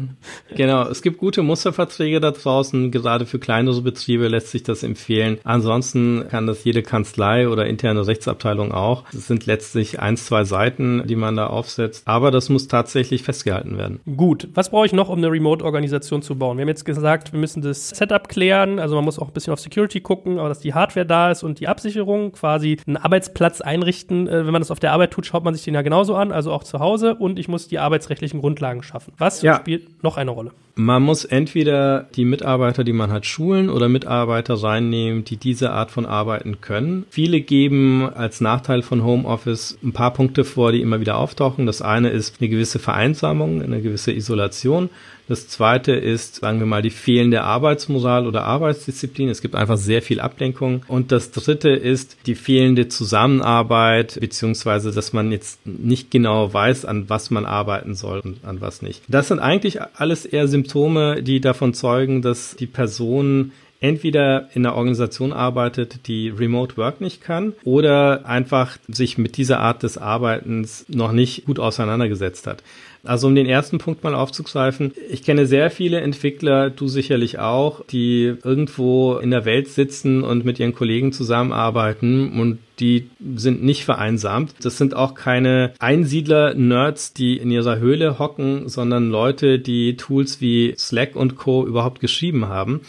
genau, 0.56 0.88
es 0.88 1.02
gibt 1.02 1.18
gute 1.18 1.42
Musterverträge 1.42 2.20
da 2.20 2.30
draußen, 2.30 2.90
gerade 2.90 3.26
für 3.26 3.38
kleinere 3.38 3.82
Betriebe 3.82 4.28
lässt 4.28 4.48
sich 4.48 4.62
das 4.62 4.82
empfehlen. 4.82 5.38
Ansonsten 5.44 6.26
kann 6.30 6.46
das 6.46 6.64
jede 6.64 6.82
Kanzlei 6.82 7.46
oder 7.46 7.66
interne 7.66 8.06
Rechtsabteilung 8.06 8.72
auch. 8.72 9.04
Es 9.12 9.26
sind 9.26 9.44
letztlich 9.44 10.00
ein, 10.00 10.16
zwei 10.16 10.44
Seiten, 10.44 11.06
die 11.06 11.16
man 11.16 11.36
da 11.36 11.48
aufsetzt, 11.48 12.08
aber 12.08 12.30
das 12.30 12.48
muss 12.48 12.66
tatsächlich 12.66 13.22
festgehalten 13.22 13.49
festgehalten 13.50 13.78
werden. 13.78 14.00
Gut, 14.16 14.48
was 14.54 14.70
brauche 14.70 14.86
ich 14.86 14.92
noch, 14.92 15.08
um 15.08 15.18
eine 15.18 15.30
Remote-Organisation 15.30 16.22
zu 16.22 16.36
bauen? 16.36 16.56
Wir 16.56 16.62
haben 16.62 16.68
jetzt 16.68 16.84
gesagt, 16.84 17.32
wir 17.32 17.40
müssen 17.40 17.62
das 17.62 17.90
Setup 17.90 18.28
klären, 18.28 18.78
also 18.78 18.94
man 18.94 19.04
muss 19.04 19.18
auch 19.18 19.28
ein 19.28 19.32
bisschen 19.32 19.52
auf 19.52 19.60
Security 19.60 20.00
gucken, 20.00 20.38
aber 20.38 20.48
dass 20.48 20.60
die 20.60 20.74
Hardware 20.74 21.06
da 21.06 21.30
ist 21.30 21.42
und 21.42 21.60
die 21.60 21.68
Absicherung, 21.68 22.32
quasi 22.32 22.78
einen 22.86 22.96
Arbeitsplatz 22.96 23.60
einrichten. 23.60 24.26
Äh, 24.28 24.46
wenn 24.46 24.52
man 24.52 24.62
das 24.62 24.70
auf 24.70 24.80
der 24.80 24.92
Arbeit 24.92 25.10
tut, 25.12 25.26
schaut 25.26 25.44
man 25.44 25.54
sich 25.54 25.64
den 25.64 25.74
ja 25.74 25.82
genauso 25.82 26.14
an, 26.14 26.32
also 26.32 26.52
auch 26.52 26.64
zu 26.64 26.78
Hause 26.78 27.14
und 27.14 27.38
ich 27.38 27.48
muss 27.48 27.68
die 27.68 27.78
arbeitsrechtlichen 27.78 28.40
Grundlagen 28.40 28.82
schaffen. 28.82 29.12
Was 29.18 29.42
ja. 29.42 29.56
spielt 29.56 30.02
noch 30.02 30.16
eine 30.16 30.30
Rolle? 30.30 30.52
Man 30.82 31.02
muss 31.02 31.26
entweder 31.26 32.06
die 32.16 32.24
Mitarbeiter, 32.24 32.84
die 32.84 32.94
man 32.94 33.12
hat, 33.12 33.26
schulen 33.26 33.68
oder 33.68 33.90
Mitarbeiter 33.90 34.54
reinnehmen, 34.54 35.24
die 35.24 35.36
diese 35.36 35.72
Art 35.72 35.90
von 35.90 36.06
Arbeiten 36.06 36.62
können. 36.62 37.04
Viele 37.10 37.42
geben 37.42 38.08
als 38.08 38.40
Nachteil 38.40 38.80
von 38.80 39.04
Homeoffice 39.04 39.76
ein 39.82 39.92
paar 39.92 40.14
Punkte 40.14 40.42
vor, 40.42 40.72
die 40.72 40.80
immer 40.80 40.98
wieder 40.98 41.18
auftauchen. 41.18 41.66
Das 41.66 41.82
eine 41.82 42.08
ist 42.08 42.36
eine 42.40 42.48
gewisse 42.48 42.78
Vereinsamung, 42.78 43.62
eine 43.62 43.82
gewisse 43.82 44.12
Isolation. 44.12 44.88
Das 45.30 45.46
zweite 45.46 45.92
ist, 45.92 46.40
sagen 46.40 46.58
wir 46.58 46.66
mal, 46.66 46.82
die 46.82 46.90
fehlende 46.90 47.42
Arbeitsmoral 47.42 48.26
oder 48.26 48.46
Arbeitsdisziplin. 48.46 49.28
Es 49.28 49.40
gibt 49.40 49.54
einfach 49.54 49.76
sehr 49.76 50.02
viel 50.02 50.18
Ablenkung. 50.18 50.82
Und 50.88 51.12
das 51.12 51.30
dritte 51.30 51.68
ist 51.68 52.16
die 52.26 52.34
fehlende 52.34 52.88
Zusammenarbeit, 52.88 54.18
beziehungsweise, 54.20 54.90
dass 54.90 55.12
man 55.12 55.30
jetzt 55.30 55.64
nicht 55.64 56.10
genau 56.10 56.52
weiß, 56.52 56.84
an 56.84 57.08
was 57.08 57.30
man 57.30 57.46
arbeiten 57.46 57.94
soll 57.94 58.18
und 58.24 58.44
an 58.44 58.60
was 58.60 58.82
nicht. 58.82 59.02
Das 59.06 59.28
sind 59.28 59.38
eigentlich 59.38 59.78
alles 59.80 60.26
eher 60.26 60.48
Symptome, 60.48 61.22
die 61.22 61.40
davon 61.40 61.74
zeugen, 61.74 62.22
dass 62.22 62.56
die 62.56 62.66
Person 62.66 63.52
entweder 63.80 64.48
in 64.54 64.66
einer 64.66 64.74
Organisation 64.74 65.32
arbeitet, 65.32 66.06
die 66.06 66.28
Remote 66.28 66.76
Work 66.76 67.00
nicht 67.00 67.22
kann 67.22 67.54
oder 67.64 68.26
einfach 68.26 68.76
sich 68.88 69.16
mit 69.16 69.36
dieser 69.36 69.60
Art 69.60 69.82
des 69.82 69.96
Arbeitens 69.96 70.84
noch 70.88 71.12
nicht 71.12 71.46
gut 71.46 71.58
auseinandergesetzt 71.58 72.46
hat. 72.46 72.62
Also 73.02 73.28
um 73.28 73.34
den 73.34 73.46
ersten 73.46 73.78
Punkt 73.78 74.04
mal 74.04 74.14
aufzugreifen, 74.14 74.92
ich 75.10 75.22
kenne 75.22 75.46
sehr 75.46 75.70
viele 75.70 76.00
Entwickler, 76.00 76.68
du 76.68 76.86
sicherlich 76.86 77.38
auch, 77.38 77.84
die 77.86 78.34
irgendwo 78.44 79.16
in 79.16 79.30
der 79.30 79.44
Welt 79.46 79.68
sitzen 79.68 80.22
und 80.22 80.44
mit 80.44 80.58
ihren 80.58 80.74
Kollegen 80.74 81.12
zusammenarbeiten 81.12 82.38
und 82.38 82.58
die 82.78 83.08
sind 83.36 83.62
nicht 83.62 83.84
vereinsamt. 83.84 84.54
Das 84.62 84.78
sind 84.78 84.94
auch 84.94 85.14
keine 85.14 85.72
Einsiedler-Nerds, 85.78 87.12
die 87.14 87.36
in 87.36 87.50
ihrer 87.50 87.78
Höhle 87.78 88.18
hocken, 88.18 88.68
sondern 88.68 89.10
Leute, 89.10 89.58
die 89.58 89.96
Tools 89.96 90.40
wie 90.40 90.74
Slack 90.78 91.16
und 91.16 91.36
Co. 91.36 91.66
überhaupt 91.66 92.00
geschrieben 92.00 92.48
haben. 92.48 92.80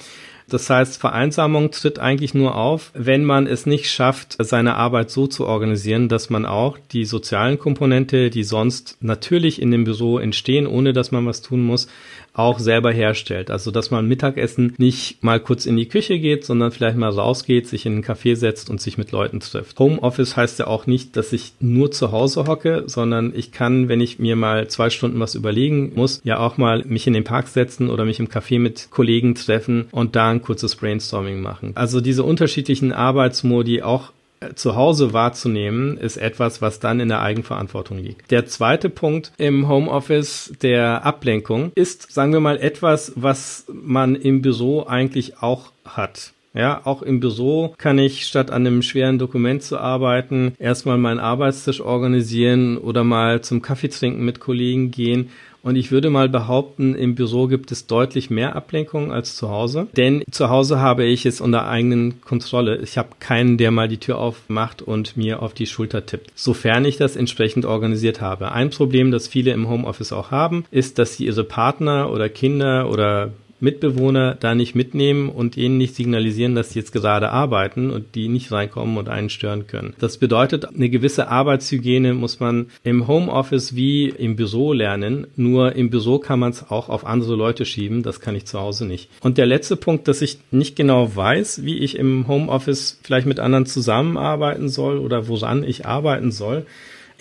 Das 0.51 0.69
heißt, 0.69 0.99
Vereinsamung 0.99 1.71
tritt 1.71 1.97
eigentlich 1.97 2.33
nur 2.33 2.55
auf, 2.55 2.91
wenn 2.93 3.23
man 3.23 3.47
es 3.47 3.65
nicht 3.65 3.89
schafft, 3.89 4.35
seine 4.37 4.75
Arbeit 4.75 5.09
so 5.09 5.25
zu 5.25 5.47
organisieren, 5.47 6.09
dass 6.09 6.29
man 6.29 6.45
auch 6.45 6.77
die 6.91 7.05
sozialen 7.05 7.57
Komponente, 7.57 8.29
die 8.29 8.43
sonst 8.43 8.97
natürlich 8.99 9.61
in 9.61 9.71
dem 9.71 9.85
Büro 9.85 10.19
entstehen, 10.19 10.67
ohne 10.67 10.91
dass 10.91 11.11
man 11.11 11.25
was 11.25 11.41
tun 11.41 11.61
muss, 11.61 11.87
auch 12.33 12.59
selber 12.59 12.91
herstellt. 12.91 13.51
Also 13.51 13.71
dass 13.71 13.91
man 13.91 14.07
Mittagessen 14.07 14.73
nicht 14.77 15.23
mal 15.23 15.39
kurz 15.39 15.65
in 15.65 15.75
die 15.75 15.87
Küche 15.87 16.19
geht, 16.19 16.45
sondern 16.45 16.71
vielleicht 16.71 16.97
mal 16.97 17.09
rausgeht, 17.09 17.67
sich 17.67 17.85
in 17.85 17.93
einen 17.93 18.03
Café 18.03 18.35
setzt 18.35 18.69
und 18.69 18.81
sich 18.81 18.97
mit 18.97 19.11
Leuten 19.11 19.39
trifft. 19.39 19.77
Homeoffice 19.79 20.37
heißt 20.37 20.59
ja 20.59 20.67
auch 20.67 20.87
nicht, 20.87 21.17
dass 21.17 21.33
ich 21.33 21.53
nur 21.59 21.91
zu 21.91 22.11
Hause 22.11 22.45
hocke, 22.47 22.83
sondern 22.85 23.33
ich 23.35 23.51
kann, 23.51 23.89
wenn 23.89 24.01
ich 24.01 24.19
mir 24.19 24.35
mal 24.35 24.67
zwei 24.67 24.89
Stunden 24.89 25.19
was 25.19 25.35
überlegen 25.35 25.91
muss, 25.95 26.21
ja 26.23 26.39
auch 26.39 26.57
mal 26.57 26.83
mich 26.85 27.07
in 27.07 27.13
den 27.13 27.23
Park 27.23 27.47
setzen 27.47 27.89
oder 27.89 28.05
mich 28.05 28.19
im 28.19 28.29
Café 28.29 28.59
mit 28.59 28.89
Kollegen 28.91 29.35
treffen 29.35 29.87
und 29.91 30.15
da 30.15 30.29
ein 30.29 30.41
kurzes 30.41 30.75
Brainstorming 30.75 31.41
machen. 31.41 31.71
Also 31.75 32.01
diese 32.01 32.23
unterschiedlichen 32.23 32.93
Arbeitsmodi 32.93 33.81
auch 33.81 34.11
zu 34.55 34.75
Hause 34.75 35.13
wahrzunehmen, 35.13 35.97
ist 35.97 36.17
etwas, 36.17 36.61
was 36.61 36.79
dann 36.79 36.99
in 36.99 37.09
der 37.09 37.21
Eigenverantwortung 37.21 37.97
liegt. 37.97 38.31
Der 38.31 38.45
zweite 38.45 38.89
Punkt 38.89 39.31
im 39.37 39.67
Homeoffice 39.67 40.53
der 40.61 41.05
Ablenkung 41.05 41.71
ist, 41.75 42.11
sagen 42.11 42.33
wir 42.33 42.39
mal, 42.39 42.57
etwas, 42.57 43.13
was 43.15 43.65
man 43.71 44.15
im 44.15 44.41
Büro 44.41 44.83
eigentlich 44.83 45.41
auch 45.41 45.71
hat. 45.85 46.33
Ja, 46.53 46.81
auch 46.83 47.01
im 47.01 47.21
Büro 47.21 47.73
kann 47.77 47.97
ich 47.97 48.25
statt 48.25 48.51
an 48.51 48.67
einem 48.67 48.81
schweren 48.81 49.19
Dokument 49.19 49.63
zu 49.63 49.77
arbeiten, 49.77 50.53
erstmal 50.59 50.97
meinen 50.97 51.19
Arbeitstisch 51.19 51.79
organisieren 51.79 52.77
oder 52.77 53.05
mal 53.05 53.41
zum 53.41 53.61
Kaffee 53.61 53.87
trinken 53.87 54.25
mit 54.25 54.41
Kollegen 54.41 54.91
gehen 54.91 55.29
und 55.63 55.75
ich 55.75 55.91
würde 55.91 56.09
mal 56.09 56.29
behaupten, 56.29 56.95
im 56.95 57.15
Büro 57.15 57.47
gibt 57.47 57.71
es 57.71 57.87
deutlich 57.87 58.29
mehr 58.29 58.55
Ablenkung 58.55 59.11
als 59.11 59.35
zu 59.35 59.49
Hause. 59.49 59.87
Denn 59.95 60.23
zu 60.31 60.49
Hause 60.49 60.79
habe 60.79 61.03
ich 61.05 61.25
es 61.25 61.41
unter 61.41 61.67
eigenen 61.67 62.21
Kontrolle. 62.21 62.77
Ich 62.77 62.97
habe 62.97 63.09
keinen, 63.19 63.57
der 63.57 63.71
mal 63.71 63.87
die 63.87 63.99
Tür 63.99 64.17
aufmacht 64.17 64.81
und 64.81 65.17
mir 65.17 65.41
auf 65.41 65.53
die 65.53 65.67
Schulter 65.67 66.05
tippt. 66.05 66.31
Sofern 66.35 66.85
ich 66.85 66.97
das 66.97 67.15
entsprechend 67.15 67.65
organisiert 67.65 68.21
habe. 68.21 68.51
Ein 68.51 68.71
Problem, 68.71 69.11
das 69.11 69.27
viele 69.27 69.51
im 69.51 69.69
Homeoffice 69.69 70.13
auch 70.13 70.31
haben, 70.31 70.65
ist, 70.71 70.97
dass 70.97 71.17
sie 71.17 71.25
ihre 71.25 71.43
Partner 71.43 72.11
oder 72.11 72.29
Kinder 72.29 72.89
oder 72.89 73.31
Mitbewohner 73.61 74.35
da 74.39 74.55
nicht 74.55 74.75
mitnehmen 74.75 75.29
und 75.29 75.57
ihnen 75.57 75.77
nicht 75.77 75.95
signalisieren, 75.95 76.55
dass 76.55 76.71
sie 76.71 76.79
jetzt 76.79 76.91
gerade 76.91 77.29
arbeiten 77.29 77.91
und 77.91 78.15
die 78.15 78.27
nicht 78.27 78.51
reinkommen 78.51 78.97
und 78.97 79.09
einen 79.09 79.29
stören 79.29 79.67
können. 79.67 79.93
Das 79.99 80.17
bedeutet, 80.17 80.65
eine 80.65 80.89
gewisse 80.89 81.27
Arbeitshygiene 81.27 82.13
muss 82.13 82.39
man 82.39 82.67
im 82.83 83.07
Homeoffice 83.07 83.75
wie 83.75 84.09
im 84.09 84.35
Büro 84.35 84.73
lernen. 84.73 85.27
Nur 85.35 85.75
im 85.75 85.89
Büro 85.89 86.19
kann 86.19 86.39
man 86.39 86.51
es 86.51 86.69
auch 86.69 86.89
auf 86.89 87.05
andere 87.05 87.35
Leute 87.35 87.65
schieben. 87.65 88.03
Das 88.03 88.19
kann 88.19 88.35
ich 88.35 88.45
zu 88.45 88.59
Hause 88.59 88.85
nicht. 88.85 89.09
Und 89.21 89.37
der 89.37 89.45
letzte 89.45 89.75
Punkt, 89.75 90.07
dass 90.07 90.21
ich 90.21 90.39
nicht 90.51 90.75
genau 90.75 91.15
weiß, 91.15 91.63
wie 91.63 91.77
ich 91.77 91.97
im 91.97 92.27
Homeoffice 92.27 92.99
vielleicht 93.03 93.27
mit 93.27 93.39
anderen 93.39 93.65
zusammenarbeiten 93.65 94.69
soll 94.69 94.97
oder 94.97 95.27
woran 95.27 95.63
ich 95.63 95.85
arbeiten 95.85 96.31
soll, 96.31 96.65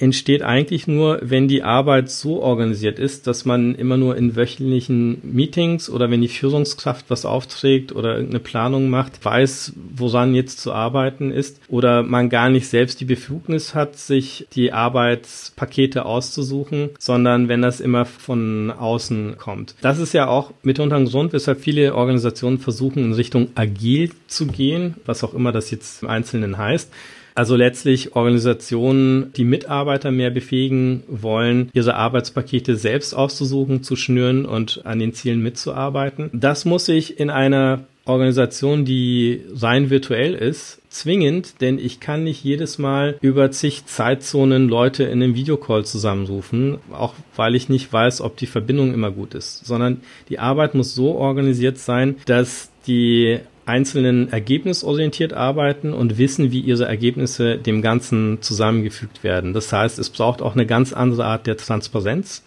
entsteht 0.01 0.43
eigentlich 0.43 0.87
nur, 0.87 1.19
wenn 1.23 1.47
die 1.47 1.63
Arbeit 1.63 2.11
so 2.11 2.41
organisiert 2.43 2.99
ist, 2.99 3.27
dass 3.27 3.45
man 3.45 3.75
immer 3.75 3.99
nur 3.99 4.17
in 4.17 4.35
wöchentlichen 4.35 5.19
Meetings 5.23 5.91
oder 5.91 6.11
wenn 6.11 6.23
die 6.23 6.29
Führungskraft 6.29 7.07
was 7.09 7.27
aufträgt 7.27 7.93
oder 7.95 8.15
irgendeine 8.15 8.41
Planung 8.41 8.89
macht, 8.89 9.23
weiß, 9.23 9.75
woran 9.97 10.35
jetzt 10.35 10.61
zu 10.61 10.73
arbeiten 10.73 11.31
ist 11.31 11.61
oder 11.69 12.03
man 12.03 12.31
gar 12.31 12.49
nicht 12.49 12.67
selbst 12.67 13.01
die 13.01 13.05
Befugnis 13.05 13.75
hat, 13.75 13.97
sich 13.97 14.47
die 14.55 14.73
Arbeitspakete 14.73 16.07
auszusuchen, 16.07 16.91
sondern 16.99 17.49
wenn 17.49 17.61
das 17.61 17.81
immer 17.81 18.07
von 18.07 18.71
außen 18.71 19.37
kommt. 19.37 19.75
Das 19.83 19.99
ist 19.99 20.15
ja 20.15 20.29
auch 20.29 20.53
mitunter 20.63 20.97
ein 20.97 21.07
Grund, 21.07 21.33
weshalb 21.35 21.61
viele 21.61 21.95
Organisationen 21.95 22.59
versuchen, 22.59 23.05
in 23.05 23.13
Richtung 23.13 23.49
agil 23.55 24.11
zu 24.29 24.47
gehen, 24.47 24.95
was 25.05 25.23
auch 25.25 25.35
immer 25.35 25.53
das 25.53 25.71
jetzt 25.71 26.03
im 26.03 26.09
Einzelnen 26.09 26.57
heißt. 26.57 26.91
Also 27.35 27.57
letztlich 27.57 28.17
Organisationen, 28.17 29.33
die 29.35 29.45
Mitarbeiter 29.45 30.11
mehr 30.11 30.31
befähigen 30.31 31.03
wollen, 31.09 31.71
ihre 31.73 31.95
Arbeitspakete 31.95 32.77
selbst 32.77 33.15
auszusuchen, 33.15 33.83
zu 33.83 33.97
schnüren 33.97 34.45
und 34.45 34.83
an 34.85 34.99
den 34.99 35.13
Zielen 35.13 35.43
mitzuarbeiten. 35.43 36.31
Das 36.33 36.65
muss 36.65 36.87
sich 36.87 37.19
in 37.19 37.31
einer 37.31 37.85
Organisation, 38.07 38.85
die 38.85 39.43
rein 39.55 39.91
virtuell 39.91 40.35
ist, 40.35 40.81
zwingend, 40.89 41.61
denn 41.61 41.79
ich 41.79 42.01
kann 42.01 42.25
nicht 42.25 42.43
jedes 42.43 42.79
Mal 42.79 43.17
über 43.21 43.51
zig 43.51 43.87
Zeitzonen 43.87 44.69
Leute 44.69 45.05
in 45.05 45.23
einem 45.23 45.35
Videocall 45.35 45.85
zusammenrufen, 45.85 46.79
auch 46.93 47.15
weil 47.37 47.55
ich 47.55 47.69
nicht 47.69 47.93
weiß, 47.93 48.21
ob 48.21 48.37
die 48.37 48.47
Verbindung 48.47 48.93
immer 48.93 49.11
gut 49.11 49.35
ist, 49.35 49.65
sondern 49.65 50.01
die 50.29 50.39
Arbeit 50.39 50.75
muss 50.75 50.95
so 50.95 51.15
organisiert 51.15 51.79
sein, 51.79 52.17
dass 52.27 52.71
die 52.87 53.39
Einzelnen 53.67 54.33
ergebnisorientiert 54.33 55.33
arbeiten 55.33 55.93
und 55.93 56.19
wissen, 56.19 56.51
wie 56.51 56.61
ihre 56.61 56.87
Ergebnisse 56.87 57.59
dem 57.59 57.83
Ganzen 57.83 58.39
zusammengefügt 58.41 59.23
werden. 59.23 59.53
Das 59.53 59.73
heißt, 59.73 59.99
es 59.99 60.11
braucht 60.11 60.43
auch 60.43 60.55
eine 60.55 60.67
ganz 60.67 60.93
andere 60.93 61.25
Art 61.25 61.47
der 61.47 61.57
Transparenz 61.57 62.43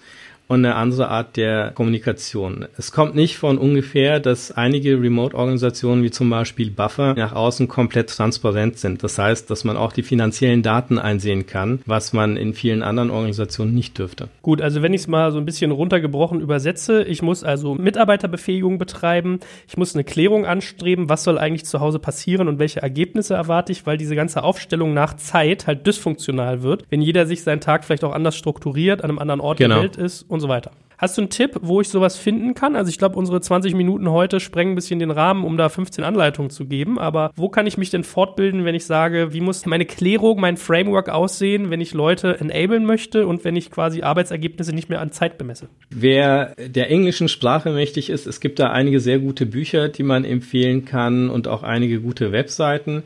und 0.48 0.66
eine 0.66 0.76
andere 0.76 1.08
Art 1.08 1.38
der 1.38 1.72
Kommunikation. 1.72 2.66
Es 2.78 2.92
kommt 2.92 3.16
nicht 3.16 3.38
von 3.38 3.58
ungefähr, 3.58 4.20
dass 4.20 4.52
einige 4.52 5.02
Remote-Organisationen 5.02 6.04
wie 6.04 6.12
zum 6.12 6.30
Beispiel 6.30 6.70
Buffer 6.70 7.14
nach 7.16 7.34
außen 7.34 7.68
komplett 7.68 8.10
transparent 8.10 8.78
sind. 8.78 9.04
Das 9.04 9.18
heißt, 9.18 9.50
dass 9.50 9.64
man 9.64 9.78
auch 9.78 9.94
die 9.94 10.04
finanziellen 10.04 10.62
Daten 10.62 11.00
einsehen 11.00 11.46
kann, 11.46 11.82
was 11.86 12.14
man 12.14 12.38
in 12.38 12.54
vielen 12.54 12.84
anderen 12.84 13.10
Organisationen 13.10 13.74
nicht 13.74 13.98
dürfte. 13.98 14.30
Gut, 14.42 14.62
also 14.62 14.82
wenn 14.82 14.94
ich 14.94 15.02
es 15.02 15.08
mal 15.08 15.32
so 15.32 15.38
ein 15.38 15.46
bisschen 15.46 15.72
runtergebrochen 15.72 16.42
übersetze, 16.42 17.04
ich 17.04 17.22
muss 17.22 17.44
also 17.44 17.76
Mitarbeiterbefähigung 17.76 18.78
betreiben, 18.78 19.40
ich 19.68 19.78
muss 19.78 19.96
eine 19.96 20.04
Klärung 20.04 20.46
anstreben, 20.46 21.10
was 21.10 21.24
soll 21.24 21.38
eigentlich 21.38 21.66
zu 21.66 21.80
Hause 21.80 22.00
passieren 22.00 22.48
und 22.48 22.60
welche 22.60 22.82
Ergebnisse 22.82 23.36
erwarte 23.36 23.72
ich, 23.72 23.86
weil 23.86 23.98
diese 23.98 24.16
ganze 24.16 24.44
Aufstellung 24.44 24.94
nach 24.94 25.16
Zeit 25.16 25.68
halt 25.68 25.88
dysfunktional 25.88 26.64
wird, 26.64 26.86
wenn 26.90 27.02
jeder 27.02 27.26
sich 27.26 27.44
seinen 27.44 27.62
Tag 27.62 27.86
vielleicht 27.86 28.04
auch 28.04 28.14
anders 28.14 28.36
strukturiert, 28.36 29.04
an 29.04 29.10
einem 29.10 29.20
anderen 29.20 29.40
Ort 29.40 29.58
genau. 29.58 29.76
der 29.76 29.84
Welt 29.84 29.96
ist 29.96 30.24
und 30.34 30.40
so 30.40 30.50
weiter. 30.50 30.72
Hast 30.98 31.18
du 31.18 31.22
einen 31.22 31.30
Tipp, 31.30 31.58
wo 31.62 31.82
ich 31.82 31.90
sowas 31.90 32.18
finden 32.18 32.54
kann? 32.54 32.76
Also 32.76 32.90
ich 32.90 32.98
glaube, 32.98 33.18
unsere 33.18 33.42
20 33.42 33.76
Minuten 33.76 34.10
heute 34.10 34.40
sprengen 34.40 34.72
ein 34.72 34.76
bisschen 34.76 35.00
den 35.00 35.12
Rahmen, 35.12 35.44
um 35.44 35.58
da 35.58 35.68
15 35.68 36.04
Anleitungen 36.04 36.50
zu 36.50 36.66
geben. 36.66 36.98
Aber 36.98 37.32
wo 37.36 37.50
kann 37.50 37.68
ich 37.68 37.78
mich 37.78 37.90
denn 37.90 38.06
fortbilden, 38.06 38.64
wenn 38.64 38.74
ich 38.74 38.86
sage, 38.86 39.34
wie 39.34 39.42
muss 39.42 39.66
meine 39.66 39.86
Klärung, 39.86 40.40
mein 40.40 40.56
Framework 40.56 41.10
aussehen, 41.10 41.70
wenn 41.70 41.82
ich 41.82 41.94
Leute 41.94 42.40
enablen 42.40 42.86
möchte 42.86 43.28
und 43.28 43.44
wenn 43.44 43.56
ich 43.56 43.70
quasi 43.70 44.02
Arbeitsergebnisse 44.02 44.74
nicht 44.74 44.88
mehr 44.88 45.02
an 45.02 45.12
Zeit 45.12 45.38
bemesse? 45.38 45.68
Wer 45.90 46.56
der 46.58 46.90
englischen 46.90 47.28
Sprache 47.28 47.72
mächtig 47.72 48.10
ist, 48.10 48.26
es 48.26 48.40
gibt 48.40 48.60
da 48.60 48.72
einige 48.72 49.02
sehr 49.02 49.20
gute 49.20 49.46
Bücher, 49.46 49.90
die 49.90 50.04
man 50.04 50.24
empfehlen 50.24 50.86
kann 50.86 51.30
und 51.30 51.50
auch 51.50 51.64
einige 51.64 52.00
gute 52.00 52.32
Webseiten. 52.32 53.04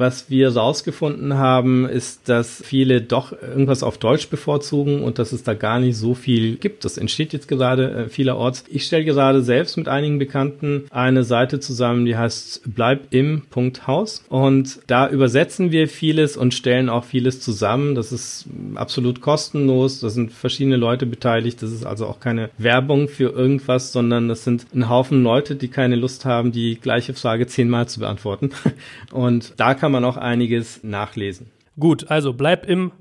Was 0.00 0.30
wir 0.30 0.56
rausgefunden 0.56 1.34
haben, 1.34 1.86
ist, 1.86 2.26
dass 2.30 2.62
viele 2.64 3.02
doch 3.02 3.32
irgendwas 3.32 3.82
auf 3.82 3.98
Deutsch 3.98 4.30
bevorzugen 4.30 5.02
und 5.02 5.18
dass 5.18 5.32
es 5.32 5.42
da 5.42 5.52
gar 5.52 5.78
nicht 5.78 5.94
so 5.94 6.14
viel 6.14 6.56
gibt. 6.56 6.86
Das 6.86 6.96
entsteht 6.96 7.34
jetzt 7.34 7.48
gerade 7.48 7.90
äh, 7.90 8.08
vielerorts. 8.08 8.64
Ich 8.70 8.86
stelle 8.86 9.04
gerade 9.04 9.42
selbst 9.42 9.76
mit 9.76 9.88
einigen 9.88 10.18
Bekannten 10.18 10.84
eine 10.88 11.22
Seite 11.22 11.60
zusammen, 11.60 12.06
die 12.06 12.16
heißt 12.16 12.74
bleibim.haus 12.74 14.24
und 14.30 14.80
da 14.86 15.06
übersetzen 15.06 15.70
wir 15.70 15.86
vieles 15.86 16.38
und 16.38 16.54
stellen 16.54 16.88
auch 16.88 17.04
vieles 17.04 17.42
zusammen. 17.42 17.94
Das 17.94 18.10
ist 18.10 18.46
absolut 18.76 19.20
kostenlos. 19.20 20.00
Da 20.00 20.08
sind 20.08 20.32
verschiedene 20.32 20.76
Leute 20.78 21.04
beteiligt. 21.04 21.60
Das 21.60 21.72
ist 21.72 21.84
also 21.84 22.06
auch 22.06 22.20
keine 22.20 22.48
Werbung 22.56 23.06
für 23.08 23.34
irgendwas, 23.34 23.92
sondern 23.92 24.28
das 24.28 24.44
sind 24.44 24.64
ein 24.74 24.88
Haufen 24.88 25.22
Leute, 25.22 25.56
die 25.56 25.68
keine 25.68 25.96
Lust 25.96 26.24
haben, 26.24 26.52
die 26.52 26.80
gleiche 26.80 27.12
Frage 27.12 27.46
zehnmal 27.46 27.86
zu 27.86 28.00
beantworten. 28.00 28.48
Und 29.12 29.52
da 29.58 29.74
kann 29.74 29.89
kann 29.90 30.02
man 30.02 30.08
auch 30.08 30.16
einiges 30.16 30.84
nachlesen. 30.84 31.50
Gut, 31.76 32.12
also 32.12 32.32
bleib 32.32 32.64
im 32.64 32.92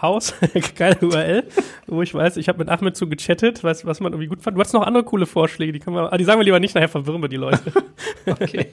Haus, 0.00 0.34
geile 0.76 0.98
URL, 1.00 1.44
wo 1.86 2.02
ich 2.02 2.14
weiß, 2.14 2.36
ich 2.36 2.48
habe 2.48 2.58
mit 2.58 2.68
Ahmed 2.68 2.96
zu 2.96 3.08
gechattet, 3.08 3.64
was, 3.64 3.84
was 3.84 4.00
man 4.00 4.12
irgendwie 4.12 4.28
gut 4.28 4.42
fand. 4.42 4.56
Du 4.56 4.60
hast 4.60 4.72
noch 4.72 4.82
andere 4.82 5.04
coole 5.04 5.26
Vorschläge, 5.26 5.72
die 5.72 5.80
können 5.80 5.96
wir, 5.96 6.12
ah, 6.12 6.16
die 6.16 6.24
sagen 6.24 6.38
wir 6.40 6.44
lieber 6.44 6.60
nicht, 6.60 6.74
nachher 6.74 6.88
verwirren 6.88 7.20
wir 7.20 7.28
die 7.28 7.36
Leute. 7.36 7.72
okay. 8.26 8.66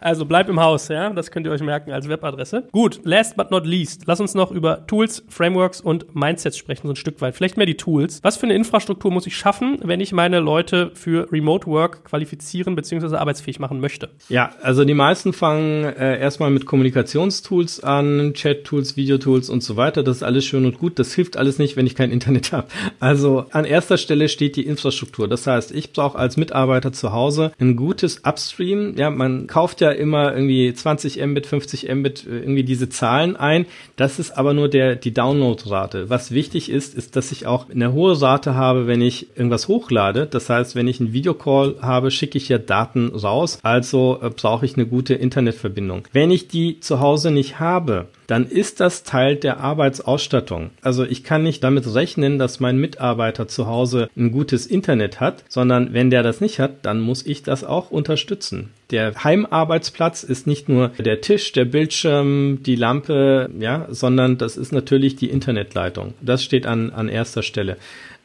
Also 0.00 0.24
bleib 0.24 0.48
im 0.48 0.60
Haus, 0.60 0.88
ja, 0.88 1.10
das 1.10 1.30
könnt 1.30 1.46
ihr 1.46 1.52
euch 1.52 1.62
merken 1.62 1.92
als 1.92 2.08
Webadresse. 2.08 2.64
Gut, 2.72 3.00
last 3.04 3.36
but 3.36 3.50
not 3.50 3.66
least, 3.66 4.04
lass 4.06 4.20
uns 4.20 4.34
noch 4.34 4.50
über 4.50 4.86
Tools, 4.86 5.24
Frameworks 5.28 5.80
und 5.80 6.14
Mindsets 6.14 6.56
sprechen, 6.56 6.86
so 6.86 6.92
ein 6.92 6.96
Stück 6.96 7.20
weit. 7.20 7.36
Vielleicht 7.36 7.56
mehr 7.56 7.66
die 7.66 7.76
Tools. 7.76 8.20
Was 8.22 8.36
für 8.36 8.46
eine 8.46 8.54
Infrastruktur 8.54 9.10
muss 9.10 9.26
ich 9.26 9.36
schaffen, 9.36 9.78
wenn 9.82 10.00
ich 10.00 10.12
meine 10.12 10.40
Leute 10.40 10.90
für 10.94 11.30
Remote 11.30 11.66
Work 11.66 12.04
qualifizieren 12.04 12.74
bzw. 12.74 13.16
arbeitsfähig 13.16 13.58
machen 13.58 13.80
möchte? 13.80 14.10
Ja, 14.28 14.52
also 14.62 14.84
die 14.84 14.94
meisten 14.94 15.32
fangen 15.32 15.84
äh, 15.84 16.18
erstmal 16.18 16.50
mit 16.50 16.66
Kommunikationstools 16.66 17.82
an, 17.82 18.32
Chat-Tools, 18.34 18.96
Videotools 18.96 19.50
und 19.50 19.62
so 19.62 19.76
weiter. 19.76 20.02
Das 20.02 20.18
ist 20.18 20.22
alles 20.22 20.37
schön 20.42 20.64
und 20.64 20.78
gut. 20.78 20.98
Das 20.98 21.14
hilft 21.14 21.36
alles 21.36 21.58
nicht, 21.58 21.76
wenn 21.76 21.86
ich 21.86 21.94
kein 21.94 22.10
Internet 22.10 22.52
habe. 22.52 22.68
Also 23.00 23.46
an 23.50 23.64
erster 23.64 23.98
Stelle 23.98 24.28
steht 24.28 24.56
die 24.56 24.66
Infrastruktur. 24.66 25.28
Das 25.28 25.46
heißt, 25.46 25.72
ich 25.72 25.92
brauche 25.92 26.18
als 26.18 26.36
Mitarbeiter 26.36 26.92
zu 26.92 27.12
Hause 27.12 27.52
ein 27.58 27.76
gutes 27.76 28.24
Upstream. 28.24 28.94
Ja, 28.96 29.10
man 29.10 29.46
kauft 29.46 29.80
ja 29.80 29.90
immer 29.90 30.34
irgendwie 30.34 30.72
20 30.72 31.24
Mbit, 31.24 31.46
50 31.46 31.94
Mbit, 31.94 32.26
äh, 32.26 32.38
irgendwie 32.38 32.64
diese 32.64 32.88
Zahlen 32.88 33.36
ein. 33.36 33.66
Das 33.96 34.18
ist 34.18 34.32
aber 34.32 34.54
nur 34.54 34.68
der, 34.68 34.96
die 34.96 35.12
Download-Rate. 35.12 36.10
Was 36.10 36.30
wichtig 36.30 36.70
ist, 36.70 36.94
ist, 36.94 37.16
dass 37.16 37.32
ich 37.32 37.46
auch 37.46 37.70
eine 37.70 37.92
hohe 37.92 38.20
Rate 38.20 38.54
habe, 38.54 38.86
wenn 38.86 39.00
ich 39.00 39.36
irgendwas 39.36 39.68
hochlade. 39.68 40.26
Das 40.26 40.48
heißt, 40.48 40.74
wenn 40.74 40.88
ich 40.88 41.00
einen 41.00 41.12
Videocall 41.12 41.76
habe, 41.80 42.10
schicke 42.10 42.38
ich 42.38 42.48
ja 42.48 42.58
Daten 42.58 43.08
raus. 43.08 43.58
Also 43.62 44.18
äh, 44.22 44.30
brauche 44.30 44.64
ich 44.64 44.74
eine 44.74 44.86
gute 44.86 45.14
Internetverbindung. 45.14 46.04
Wenn 46.12 46.30
ich 46.30 46.48
die 46.48 46.80
zu 46.80 47.00
Hause 47.00 47.30
nicht 47.30 47.60
habe, 47.60 48.08
dann 48.28 48.46
ist 48.46 48.78
das 48.78 49.02
Teil 49.02 49.36
der 49.36 49.58
Arbeitsausstattung. 49.58 50.70
Also 50.82 51.04
ich 51.04 51.24
kann 51.24 51.42
nicht 51.42 51.64
damit 51.64 51.92
rechnen, 51.92 52.38
dass 52.38 52.60
mein 52.60 52.78
Mitarbeiter 52.78 53.48
zu 53.48 53.66
Hause 53.66 54.08
ein 54.16 54.30
gutes 54.30 54.66
Internet 54.66 55.18
hat, 55.18 55.42
sondern 55.48 55.94
wenn 55.94 56.10
der 56.10 56.22
das 56.22 56.40
nicht 56.40 56.60
hat, 56.60 56.84
dann 56.84 57.00
muss 57.00 57.26
ich 57.26 57.42
das 57.42 57.64
auch 57.64 57.90
unterstützen. 57.90 58.70
Der 58.90 59.24
Heimarbeitsplatz 59.24 60.22
ist 60.22 60.46
nicht 60.46 60.68
nur 60.68 60.88
der 60.98 61.20
Tisch, 61.22 61.52
der 61.52 61.64
Bildschirm, 61.64 62.62
die 62.62 62.76
Lampe, 62.76 63.50
ja, 63.58 63.86
sondern 63.90 64.38
das 64.38 64.56
ist 64.56 64.72
natürlich 64.72 65.16
die 65.16 65.30
Internetleitung. 65.30 66.14
Das 66.20 66.44
steht 66.44 66.66
an, 66.66 66.90
an 66.90 67.08
erster 67.08 67.42
Stelle 67.42 67.78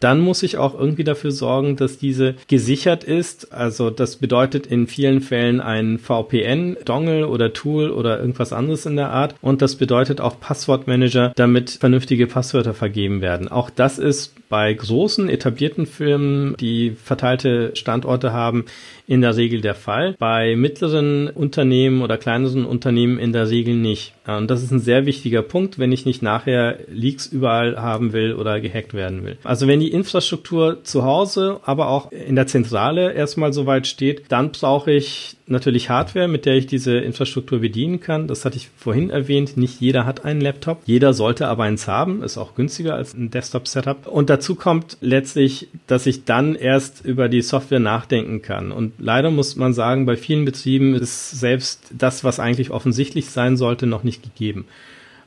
dann 0.04 0.20
muss 0.20 0.44
ich 0.44 0.58
auch 0.58 0.78
irgendwie 0.78 1.04
dafür 1.04 1.32
sorgen, 1.32 1.76
dass 1.76 1.98
diese 1.98 2.36
gesichert 2.48 3.04
ist. 3.04 3.54
Also 3.54 3.90
das 3.90 4.18
bedeutet 4.18 4.68
in 4.68 4.88
vielen 4.88 5.22
Fällen 5.22 5.62
ein 5.62 5.98
VPN-Dongle 6.00 7.28
oder 7.28 7.54
Tool 7.54 7.90
oder 7.90 8.20
irgendwas 8.20 8.54
anderes 8.54 8.86
in 8.86 8.96
der 8.96 9.12
Art. 9.12 9.36
Und 9.42 9.62
das 9.62 9.76
bedeutet 9.76 10.20
auch 10.20 10.40
Passwortmanager, 10.40 11.34
damit 11.36 11.70
vernünftige 11.72 12.28
Passwörter 12.28 12.74
vergeben 12.74 13.22
werden. 13.22 13.48
Auch 13.48 13.70
das 13.70 14.00
ist 14.00 14.34
bei 14.54 14.72
großen 14.72 15.30
etablierten 15.30 15.88
Firmen, 15.88 16.56
die 16.60 16.92
verteilte 16.92 17.76
Standorte 17.76 18.34
haben, 18.34 18.66
in 19.08 19.22
der 19.22 19.36
Regel 19.36 19.62
der 19.62 19.74
Fall. 19.74 20.16
Bei 20.20 20.56
mittleren 20.56 21.28
Unternehmen 21.28 22.04
oder 22.04 22.20
kleineren 22.20 22.64
Unternehmen 22.64 23.18
in 23.18 23.34
der 23.34 23.50
Regel 23.50 23.74
nicht. 23.74 24.14
Und 24.28 24.52
das 24.52 24.62
ist 24.62 24.70
ein 24.70 24.80
sehr 24.80 25.08
wichtiger 25.08 25.42
Punkt, 25.42 25.80
wenn 25.80 25.92
ich 25.92 26.06
nicht 26.06 26.22
nachher 26.22 26.78
Leaks 26.88 27.26
überall 27.26 27.82
haben 27.82 28.14
will 28.14 28.36
oder 28.36 28.62
gehackt 28.62 28.94
werden 28.94 29.26
will. 29.26 29.38
Also 29.44 29.68
wenn 29.68 29.80
die 29.80 29.92
Infrastruktur 29.92 30.84
zu 30.84 31.04
Hause, 31.04 31.60
aber 31.64 31.90
auch 31.90 32.12
in 32.12 32.36
der 32.36 32.46
Zentrale 32.46 33.12
erstmal 33.12 33.54
soweit 33.54 33.88
steht, 33.88 34.26
dann 34.30 34.52
brauche 34.52 34.92
ich 34.92 35.36
natürlich 35.54 35.90
Hardware, 35.90 36.28
mit 36.28 36.46
der 36.46 36.56
ich 36.56 36.68
diese 36.68 36.98
Infrastruktur 36.98 37.60
bedienen 37.60 38.02
kann. 38.02 38.28
Das 38.28 38.44
hatte 38.44 38.58
ich 38.58 38.70
vorhin 38.76 39.10
erwähnt. 39.10 39.56
Nicht 39.56 39.80
jeder 39.80 40.06
hat 40.06 40.26
einen 40.26 40.42
Laptop. 40.42 40.82
Jeder 40.86 41.14
sollte 41.14 41.48
aber 41.48 41.64
eins 41.64 41.88
haben. 41.88 42.22
Ist 42.22 42.38
auch 42.38 42.56
günstiger 42.56 42.96
als 42.96 43.14
ein 43.14 43.32
Desktop-Setup. 43.32 44.08
Und 44.08 44.30
dazu 44.30 44.56
kommt 44.56 44.98
letztlich, 45.00 45.70
dass 45.88 46.06
ich 46.06 46.26
dann 46.26 46.56
erst 46.56 47.06
über 47.06 47.30
die 47.30 47.42
Software 47.42 47.80
nachdenken 47.80 48.42
kann. 48.42 48.74
Und 48.74 48.94
leider 49.00 49.32
muss 49.32 49.56
man 49.56 49.74
sagen, 49.74 50.06
bei 50.06 50.18
vielen 50.18 50.44
Betrieben 50.44 50.94
ist 50.94 51.32
selbst 51.32 51.92
das, 51.98 52.26
was 52.26 52.42
eigentlich 52.42 52.72
offensichtlich 52.72 53.30
sein 53.30 53.56
sollte, 53.56 53.88
noch 53.88 54.04
nicht 54.04 54.24
gegeben 54.24 54.66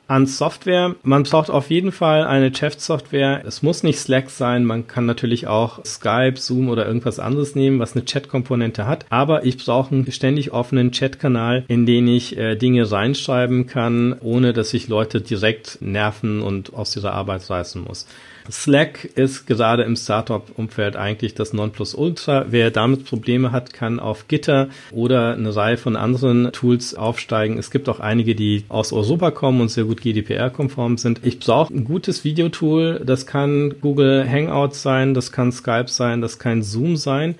an 0.07 0.25
Software. 0.25 0.95
Man 1.03 1.23
braucht 1.23 1.49
auf 1.49 1.69
jeden 1.69 1.91
Fall 1.91 2.25
eine 2.25 2.51
Chat-Software. 2.51 3.43
Es 3.45 3.61
muss 3.61 3.83
nicht 3.83 3.99
Slack 3.99 4.29
sein. 4.29 4.65
Man 4.65 4.87
kann 4.87 5.05
natürlich 5.05 5.47
auch 5.47 5.83
Skype, 5.85 6.37
Zoom 6.37 6.69
oder 6.69 6.85
irgendwas 6.85 7.19
anderes 7.19 7.55
nehmen, 7.55 7.79
was 7.79 7.95
eine 7.95 8.05
Chat-Komponente 8.05 8.87
hat. 8.87 9.05
Aber 9.09 9.45
ich 9.45 9.63
brauche 9.63 9.93
einen 9.93 10.11
ständig 10.11 10.51
offenen 10.51 10.91
Chat-Kanal, 10.91 11.65
in 11.67 11.85
den 11.85 12.07
ich 12.07 12.37
äh, 12.37 12.55
Dinge 12.55 12.89
reinschreiben 12.89 13.67
kann, 13.67 14.15
ohne 14.19 14.53
dass 14.53 14.73
ich 14.73 14.87
Leute 14.87 15.21
direkt 15.21 15.79
nerven 15.81 16.41
und 16.41 16.73
aus 16.73 16.91
dieser 16.91 17.13
Arbeit 17.13 17.49
reißen 17.49 17.83
muss. 17.83 18.07
Slack 18.51 19.05
ist 19.15 19.45
gerade 19.47 19.83
im 19.83 19.95
Startup-Umfeld 19.95 20.95
eigentlich 20.95 21.33
das 21.33 21.53
Nonplusultra. 21.53 22.45
Wer 22.49 22.71
damit 22.71 23.05
Probleme 23.05 23.51
hat, 23.51 23.73
kann 23.73 23.99
auf 23.99 24.27
Gitter 24.27 24.69
oder 24.91 25.33
eine 25.33 25.55
Reihe 25.55 25.77
von 25.77 25.95
anderen 25.95 26.51
Tools 26.51 26.95
aufsteigen. 26.95 27.57
Es 27.57 27.71
gibt 27.71 27.89
auch 27.89 27.99
einige, 27.99 28.35
die 28.35 28.63
aus 28.69 28.93
Europa 28.93 29.31
kommen 29.31 29.61
und 29.61 29.69
sehr 29.69 29.85
gut 29.85 30.01
GDPR-konform 30.01 30.97
sind. 30.97 31.21
Ich 31.23 31.39
brauche 31.39 31.73
ein 31.73 31.83
gutes 31.83 32.23
Videotool. 32.23 33.01
Das 33.05 33.25
kann 33.25 33.75
Google 33.81 34.27
Hangouts 34.29 34.81
sein, 34.81 35.13
das 35.13 35.31
kann 35.31 35.51
Skype 35.51 35.87
sein, 35.87 36.21
das 36.21 36.39
kann 36.39 36.63
Zoom 36.63 36.95
sein. 36.95 37.35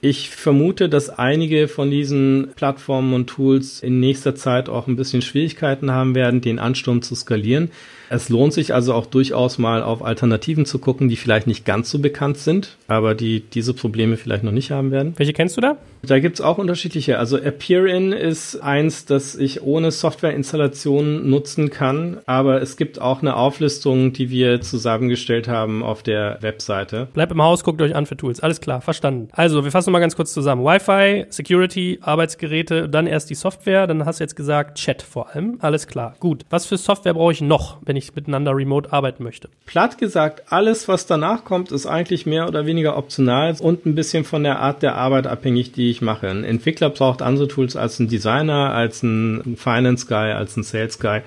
Ich 0.00 0.28
vermute, 0.28 0.90
dass 0.90 1.08
einige 1.08 1.66
von 1.66 1.90
diesen 1.90 2.48
Plattformen 2.56 3.14
und 3.14 3.26
Tools 3.26 3.82
in 3.82 4.00
nächster 4.00 4.34
Zeit 4.34 4.68
auch 4.68 4.86
ein 4.86 4.96
bisschen 4.96 5.22
Schwierigkeiten 5.22 5.92
haben 5.92 6.14
werden, 6.14 6.42
den 6.42 6.58
Ansturm 6.58 7.00
zu 7.00 7.14
skalieren. 7.14 7.70
Es 8.10 8.28
lohnt 8.28 8.52
sich 8.52 8.74
also 8.74 8.94
auch 8.94 9.06
durchaus 9.06 9.58
mal 9.58 9.82
auf 9.82 10.04
Alternativen 10.04 10.66
zu 10.66 10.78
gucken, 10.78 11.08
die 11.08 11.16
vielleicht 11.16 11.46
nicht 11.46 11.64
ganz 11.64 11.90
so 11.90 11.98
bekannt 11.98 12.38
sind, 12.38 12.76
aber 12.88 13.14
die 13.14 13.40
diese 13.40 13.74
Probleme 13.74 14.16
vielleicht 14.16 14.44
noch 14.44 14.52
nicht 14.52 14.70
haben 14.70 14.90
werden. 14.90 15.14
Welche 15.16 15.32
kennst 15.32 15.56
du 15.56 15.60
da? 15.60 15.76
Da 16.02 16.18
gibt's 16.18 16.40
auch 16.40 16.58
unterschiedliche. 16.58 17.18
Also 17.18 17.38
Appearin 17.38 18.12
ist 18.12 18.56
eins, 18.56 19.06
das 19.06 19.34
ich 19.34 19.62
ohne 19.62 19.90
Softwareinstallation 19.90 21.28
nutzen 21.28 21.70
kann, 21.70 22.18
aber 22.26 22.60
es 22.60 22.76
gibt 22.76 23.00
auch 23.00 23.22
eine 23.22 23.36
Auflistung, 23.36 24.12
die 24.12 24.30
wir 24.30 24.60
zusammengestellt 24.60 25.48
haben 25.48 25.82
auf 25.82 26.02
der 26.02 26.38
Webseite. 26.40 27.08
Bleibt 27.14 27.32
im 27.32 27.42
Haus, 27.42 27.64
guckt 27.64 27.80
euch 27.80 27.94
an 27.94 28.06
für 28.06 28.16
Tools. 28.16 28.40
Alles 28.40 28.60
klar, 28.60 28.80
verstanden. 28.80 29.28
Also, 29.32 29.64
wir 29.64 29.70
fassen 29.70 29.92
mal 29.92 30.00
ganz 30.00 30.16
kurz 30.16 30.32
zusammen. 30.32 30.64
Wi-Fi, 30.64 31.26
Security, 31.30 31.98
Arbeitsgeräte, 32.02 32.88
dann 32.88 33.06
erst 33.06 33.30
die 33.30 33.34
Software, 33.34 33.86
dann 33.86 34.04
hast 34.04 34.20
du 34.20 34.24
jetzt 34.24 34.36
gesagt 34.36 34.78
Chat 34.78 35.02
vor 35.02 35.34
allem. 35.34 35.56
Alles 35.60 35.86
klar. 35.86 36.14
Gut. 36.20 36.44
Was 36.50 36.66
für 36.66 36.76
Software 36.76 37.14
brauche 37.14 37.32
ich 37.32 37.40
noch, 37.40 37.78
wenn 37.94 37.98
ich 37.98 38.16
miteinander 38.16 38.56
remote 38.56 38.92
arbeiten 38.92 39.22
möchte? 39.22 39.48
Platt 39.66 39.98
gesagt, 39.98 40.52
alles, 40.52 40.88
was 40.88 41.06
danach 41.06 41.44
kommt, 41.44 41.70
ist 41.70 41.86
eigentlich 41.86 42.26
mehr 42.26 42.48
oder 42.48 42.66
weniger 42.66 42.96
optional 42.96 43.54
und 43.60 43.86
ein 43.86 43.94
bisschen 43.94 44.24
von 44.24 44.42
der 44.42 44.58
Art 44.58 44.82
der 44.82 44.96
Arbeit 44.96 45.28
abhängig, 45.28 45.70
die 45.70 45.90
ich 45.90 46.02
mache. 46.02 46.28
Ein 46.28 46.42
Entwickler 46.42 46.90
braucht 46.90 47.22
andere 47.22 47.46
Tools 47.46 47.76
als 47.76 48.00
ein 48.00 48.08
Designer, 48.08 48.74
als 48.74 49.04
ein 49.04 49.56
Finance 49.56 50.06
Guy, 50.06 50.32
als 50.32 50.56
ein 50.56 50.64
Sales 50.64 50.98
Guy. 50.98 51.20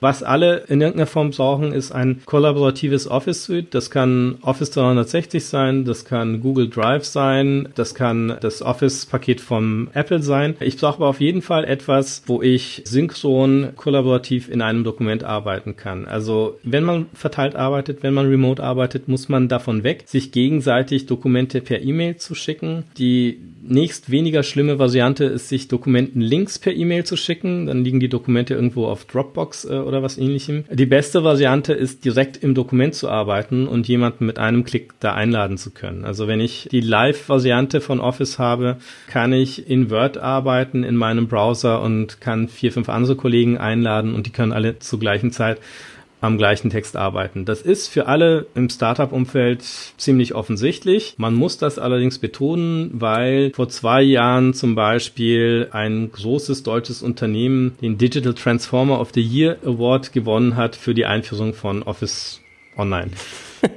Was 0.00 0.22
alle 0.22 0.64
in 0.68 0.80
irgendeiner 0.80 1.06
Form 1.06 1.30
brauchen, 1.30 1.72
ist 1.72 1.92
ein 1.92 2.22
kollaboratives 2.24 3.06
Office 3.06 3.44
Suite. 3.44 3.74
Das 3.74 3.90
kann 3.90 4.38
Office 4.40 4.70
360 4.70 5.44
sein, 5.44 5.84
das 5.84 6.06
kann 6.06 6.40
Google 6.40 6.68
Drive 6.70 7.04
sein, 7.04 7.68
das 7.74 7.94
kann 7.94 8.36
das 8.40 8.62
Office-Paket 8.62 9.42
vom 9.42 9.88
Apple 9.92 10.22
sein. 10.22 10.56
Ich 10.60 10.78
brauche 10.78 10.96
aber 10.96 11.08
auf 11.08 11.20
jeden 11.20 11.42
Fall 11.42 11.64
etwas, 11.64 12.22
wo 12.26 12.40
ich 12.40 12.82
synchron 12.84 13.70
kollaborativ 13.76 14.48
in 14.48 14.62
einem 14.62 14.84
Dokument 14.84 15.22
arbeiten 15.22 15.76
kann. 15.76 16.06
Also 16.06 16.58
wenn 16.62 16.84
man 16.84 17.06
verteilt 17.12 17.54
arbeitet, 17.54 18.02
wenn 18.02 18.14
man 18.14 18.26
remote 18.26 18.62
arbeitet, 18.62 19.06
muss 19.08 19.28
man 19.28 19.48
davon 19.48 19.84
weg, 19.84 20.04
sich 20.06 20.32
gegenseitig 20.32 21.06
Dokumente 21.06 21.60
per 21.60 21.82
E-Mail 21.82 22.16
zu 22.16 22.34
schicken. 22.34 22.84
Die 22.96 23.38
nächst 23.62 24.10
weniger 24.10 24.42
schlimme 24.42 24.78
Variante 24.78 25.24
ist, 25.24 25.48
sich 25.48 25.68
Dokumenten 25.68 26.20
Links 26.20 26.58
per 26.58 26.72
E-Mail 26.72 27.04
zu 27.04 27.16
schicken. 27.16 27.66
Dann 27.66 27.84
liegen 27.84 28.00
die 28.00 28.08
Dokumente 28.08 28.54
irgendwo 28.54 28.86
auf 28.86 29.04
Dropbox 29.04 29.66
äh, 29.66 29.89
oder 29.90 30.02
was 30.02 30.16
ähnlichem. 30.16 30.64
Die 30.70 30.86
beste 30.86 31.24
Variante 31.24 31.72
ist, 31.72 32.04
direkt 32.04 32.36
im 32.36 32.54
Dokument 32.54 32.94
zu 32.94 33.08
arbeiten 33.08 33.66
und 33.66 33.88
jemanden 33.88 34.24
mit 34.24 34.38
einem 34.38 34.64
Klick 34.64 34.92
da 35.00 35.14
einladen 35.14 35.58
zu 35.58 35.72
können. 35.72 36.04
Also 36.04 36.28
wenn 36.28 36.40
ich 36.40 36.68
die 36.70 36.80
Live-Variante 36.80 37.80
von 37.80 38.00
Office 38.00 38.38
habe, 38.38 38.76
kann 39.08 39.32
ich 39.32 39.68
in 39.68 39.90
Word 39.90 40.16
arbeiten 40.16 40.84
in 40.84 40.94
meinem 40.94 41.26
Browser 41.26 41.82
und 41.82 42.20
kann 42.20 42.48
vier, 42.48 42.70
fünf 42.70 42.88
andere 42.88 43.16
Kollegen 43.16 43.58
einladen 43.58 44.14
und 44.14 44.26
die 44.26 44.30
können 44.30 44.52
alle 44.52 44.78
zur 44.78 45.00
gleichen 45.00 45.32
Zeit 45.32 45.58
am 46.20 46.38
gleichen 46.38 46.70
Text 46.70 46.96
arbeiten. 46.96 47.44
Das 47.44 47.62
ist 47.62 47.88
für 47.88 48.06
alle 48.06 48.46
im 48.54 48.68
Startup-Umfeld 48.68 49.62
ziemlich 49.62 50.34
offensichtlich. 50.34 51.14
Man 51.16 51.34
muss 51.34 51.58
das 51.58 51.78
allerdings 51.78 52.18
betonen, 52.18 52.90
weil 52.94 53.52
vor 53.54 53.68
zwei 53.68 54.02
Jahren 54.02 54.54
zum 54.54 54.74
Beispiel 54.74 55.68
ein 55.72 56.10
großes 56.12 56.62
deutsches 56.62 57.02
Unternehmen 57.02 57.76
den 57.80 57.98
Digital 57.98 58.34
Transformer 58.34 59.00
of 59.00 59.12
the 59.14 59.22
Year 59.22 59.56
Award 59.64 60.12
gewonnen 60.12 60.56
hat 60.56 60.76
für 60.76 60.94
die 60.94 61.06
Einführung 61.06 61.54
von 61.54 61.82
Office 61.82 62.40
online. 62.76 63.10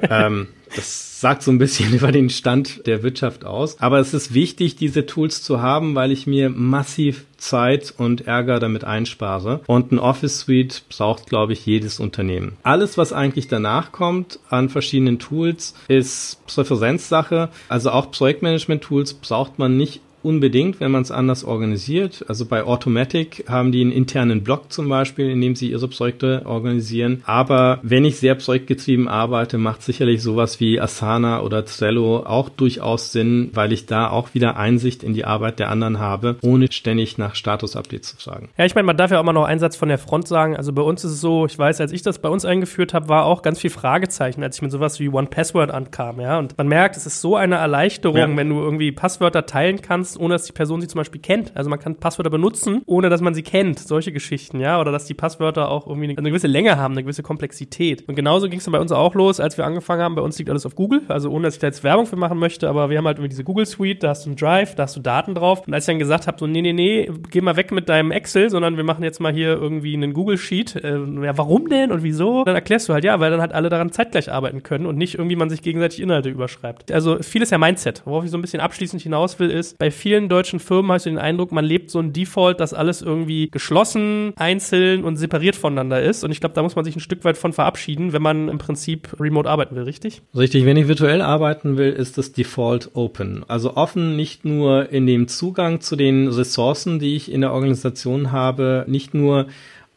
ähm, 0.09 0.47
das 0.75 1.21
sagt 1.21 1.43
so 1.43 1.51
ein 1.51 1.57
bisschen 1.57 1.93
über 1.95 2.11
den 2.11 2.29
Stand 2.29 2.85
der 2.87 3.03
Wirtschaft 3.03 3.45
aus. 3.45 3.79
Aber 3.79 3.99
es 3.99 4.13
ist 4.13 4.33
wichtig, 4.33 4.75
diese 4.75 5.05
Tools 5.05 5.41
zu 5.41 5.61
haben, 5.61 5.95
weil 5.95 6.11
ich 6.11 6.27
mir 6.27 6.49
massiv 6.49 7.25
Zeit 7.37 7.93
und 7.97 8.27
Ärger 8.27 8.59
damit 8.59 8.83
einspare. 8.83 9.61
Und 9.67 9.91
ein 9.91 9.99
Office 9.99 10.39
Suite 10.39 10.83
braucht, 10.89 11.27
glaube 11.27 11.53
ich, 11.53 11.65
jedes 11.65 11.99
Unternehmen. 11.99 12.57
Alles, 12.63 12.97
was 12.97 13.13
eigentlich 13.13 13.47
danach 13.47 13.91
kommt 13.91 14.39
an 14.49 14.69
verschiedenen 14.69 15.19
Tools, 15.19 15.75
ist 15.87 16.45
Präferenzsache. 16.47 17.49
Also 17.69 17.91
auch 17.91 18.11
Projektmanagement-Tools 18.11 19.15
braucht 19.15 19.59
man 19.59 19.77
nicht 19.77 20.01
unbedingt, 20.23 20.79
wenn 20.79 20.91
man 20.91 21.01
es 21.01 21.11
anders 21.11 21.43
organisiert. 21.43 22.25
Also 22.27 22.45
bei 22.45 22.63
Automatic 22.63 23.45
haben 23.47 23.71
die 23.71 23.81
einen 23.81 23.91
internen 23.91 24.43
Blog 24.43 24.71
zum 24.71 24.89
Beispiel, 24.89 25.29
in 25.29 25.41
dem 25.41 25.55
sie 25.55 25.71
ihre 25.71 25.87
Projekte 25.87 26.43
organisieren. 26.45 27.21
Aber 27.25 27.79
wenn 27.83 28.05
ich 28.05 28.17
sehr 28.17 28.35
projektgetrieben 28.35 29.07
arbeite, 29.07 29.57
macht 29.57 29.83
sicherlich 29.83 30.21
sowas 30.21 30.59
wie 30.59 30.79
Asana 30.79 31.41
oder 31.41 31.65
Trello 31.65 32.23
auch 32.25 32.49
durchaus 32.49 33.11
Sinn, 33.11 33.49
weil 33.53 33.73
ich 33.73 33.85
da 33.85 34.09
auch 34.09 34.33
wieder 34.33 34.57
Einsicht 34.57 35.03
in 35.03 35.13
die 35.13 35.25
Arbeit 35.25 35.59
der 35.59 35.69
anderen 35.69 35.99
habe, 35.99 36.37
ohne 36.41 36.71
ständig 36.71 37.17
nach 37.17 37.35
Status-Updates 37.35 38.17
zu 38.17 38.29
fragen. 38.29 38.49
Ja, 38.57 38.65
ich 38.65 38.75
meine, 38.75 38.85
man 38.85 38.97
darf 38.97 39.11
ja 39.11 39.19
auch 39.19 39.23
mal 39.23 39.33
noch 39.33 39.45
einen 39.45 39.59
Satz 39.59 39.75
von 39.75 39.89
der 39.89 39.97
Front 39.97 40.27
sagen. 40.27 40.55
Also 40.55 40.73
bei 40.73 40.81
uns 40.81 41.03
ist 41.03 41.11
es 41.11 41.21
so, 41.21 41.45
ich 41.45 41.57
weiß, 41.57 41.81
als 41.81 41.91
ich 41.91 42.01
das 42.01 42.19
bei 42.19 42.29
uns 42.29 42.45
eingeführt 42.45 42.93
habe, 42.93 43.09
war 43.09 43.25
auch 43.25 43.41
ganz 43.41 43.59
viel 43.59 43.69
Fragezeichen, 43.69 44.43
als 44.43 44.57
ich 44.57 44.61
mit 44.61 44.71
sowas 44.71 44.99
wie 44.99 45.09
One 45.09 45.27
Password 45.27 45.71
ankam, 45.71 46.19
ja. 46.19 46.39
Und 46.39 46.57
man 46.57 46.67
merkt, 46.67 46.97
es 46.97 47.05
ist 47.05 47.21
so 47.21 47.35
eine 47.35 47.55
Erleichterung, 47.55 48.17
ja. 48.17 48.37
wenn 48.37 48.49
du 48.49 48.59
irgendwie 48.59 48.91
Passwörter 48.91 49.45
teilen 49.45 49.81
kannst 49.81 50.12
ohne 50.17 50.35
dass 50.35 50.45
die 50.45 50.53
Person 50.53 50.81
sie 50.81 50.87
zum 50.87 50.99
Beispiel 50.99 51.21
kennt. 51.21 51.55
Also 51.55 51.69
man 51.69 51.79
kann 51.79 51.95
Passwörter 51.95 52.29
benutzen, 52.29 52.81
ohne 52.85 53.09
dass 53.09 53.21
man 53.21 53.33
sie 53.33 53.43
kennt. 53.43 53.79
Solche 53.79 54.11
Geschichten, 54.11 54.59
ja. 54.59 54.79
Oder 54.79 54.91
dass 54.91 55.05
die 55.05 55.13
Passwörter 55.13 55.69
auch 55.69 55.87
irgendwie 55.87 56.09
eine, 56.09 56.17
eine 56.17 56.29
gewisse 56.29 56.47
Länge 56.47 56.77
haben, 56.77 56.93
eine 56.93 57.03
gewisse 57.03 57.23
Komplexität. 57.23 58.07
Und 58.07 58.15
genauso 58.15 58.49
ging 58.49 58.59
es 58.59 58.65
dann 58.65 58.71
bei 58.71 58.79
uns 58.79 58.91
auch 58.91 59.15
los, 59.15 59.39
als 59.39 59.57
wir 59.57 59.65
angefangen 59.65 60.01
haben. 60.01 60.15
Bei 60.15 60.21
uns 60.21 60.37
liegt 60.37 60.49
alles 60.49 60.65
auf 60.65 60.75
Google. 60.75 61.01
Also 61.07 61.29
ohne, 61.29 61.43
dass 61.43 61.55
ich 61.55 61.59
da 61.59 61.67
jetzt 61.67 61.83
Werbung 61.83 62.05
für 62.05 62.15
machen 62.15 62.39
möchte, 62.39 62.69
aber 62.69 62.89
wir 62.89 62.97
haben 62.97 63.05
halt 63.05 63.17
irgendwie 63.17 63.29
diese 63.29 63.43
Google 63.43 63.65
Suite, 63.65 64.03
da 64.03 64.09
hast 64.09 64.25
du 64.25 64.29
einen 64.29 64.37
Drive, 64.37 64.75
da 64.75 64.83
hast 64.83 64.95
du 64.95 65.01
Daten 65.01 65.35
drauf. 65.35 65.67
Und 65.67 65.73
als 65.73 65.85
ich 65.85 65.91
dann 65.91 65.99
gesagt 65.99 66.27
habe, 66.27 66.37
so, 66.39 66.47
nee, 66.47 66.61
nee, 66.61 66.73
nee, 66.73 67.11
geh 67.29 67.41
mal 67.41 67.55
weg 67.55 67.71
mit 67.71 67.89
deinem 67.89 68.11
Excel, 68.11 68.49
sondern 68.49 68.77
wir 68.77 68.83
machen 68.83 69.03
jetzt 69.03 69.19
mal 69.19 69.33
hier 69.33 69.49
irgendwie 69.49 69.93
einen 69.93 70.13
Google 70.13 70.37
Sheet. 70.37 70.75
Äh, 70.75 70.97
ja, 71.23 71.37
warum 71.37 71.69
denn 71.69 71.91
und 71.91 72.03
wieso? 72.03 72.43
Dann 72.43 72.55
erklärst 72.55 72.89
du 72.89 72.93
halt, 72.93 73.03
ja, 73.03 73.19
weil 73.19 73.31
dann 73.31 73.41
halt 73.41 73.53
alle 73.53 73.69
daran 73.69 73.91
zeitgleich 73.91 74.31
arbeiten 74.31 74.63
können 74.63 74.85
und 74.85 74.97
nicht 74.97 75.15
irgendwie 75.15 75.35
man 75.35 75.49
sich 75.49 75.61
gegenseitig 75.61 76.01
Inhalte 76.01 76.29
überschreibt. 76.29 76.91
Also 76.91 77.17
vieles 77.21 77.49
ja 77.49 77.57
Mindset. 77.57 78.03
Worauf 78.05 78.23
ich 78.23 78.31
so 78.31 78.37
ein 78.37 78.41
bisschen 78.41 78.59
abschließend 78.59 79.01
hinaus 79.01 79.39
will, 79.39 79.49
ist, 79.49 79.77
bei 79.77 79.91
vielen 80.03 80.27
deutschen 80.27 80.59
Firmen 80.59 80.91
hast 80.91 81.05
du 81.05 81.11
den 81.11 81.17
Eindruck, 81.17 81.53
man 81.53 81.63
lebt 81.63 81.89
so 81.89 81.97
ein 81.97 82.11
Default, 82.11 82.59
dass 82.59 82.73
alles 82.73 83.01
irgendwie 83.01 83.47
geschlossen, 83.49 84.33
einzeln 84.35 85.05
und 85.05 85.15
separiert 85.15 85.55
voneinander 85.55 86.01
ist. 86.01 86.25
Und 86.25 86.31
ich 86.31 86.41
glaube, 86.41 86.53
da 86.55 86.61
muss 86.61 86.75
man 86.75 86.83
sich 86.83 86.97
ein 86.97 86.99
Stück 86.99 87.23
weit 87.23 87.37
von 87.37 87.53
verabschieden, 87.53 88.11
wenn 88.11 88.21
man 88.21 88.49
im 88.49 88.57
Prinzip 88.57 89.15
remote 89.17 89.49
arbeiten 89.49 89.77
will, 89.77 89.83
richtig? 89.83 90.21
Richtig, 90.35 90.65
wenn 90.65 90.75
ich 90.75 90.89
virtuell 90.89 91.21
arbeiten 91.21 91.77
will, 91.77 91.93
ist 91.93 92.17
das 92.17 92.33
Default 92.33 92.91
open. 92.95 93.45
Also 93.47 93.77
offen 93.77 94.17
nicht 94.17 94.43
nur 94.43 94.89
in 94.91 95.07
dem 95.07 95.29
Zugang 95.29 95.79
zu 95.79 95.95
den 95.95 96.27
Ressourcen, 96.27 96.99
die 96.99 97.15
ich 97.15 97.31
in 97.31 97.39
der 97.39 97.53
Organisation 97.53 98.33
habe, 98.33 98.83
nicht 98.89 99.13
nur 99.13 99.47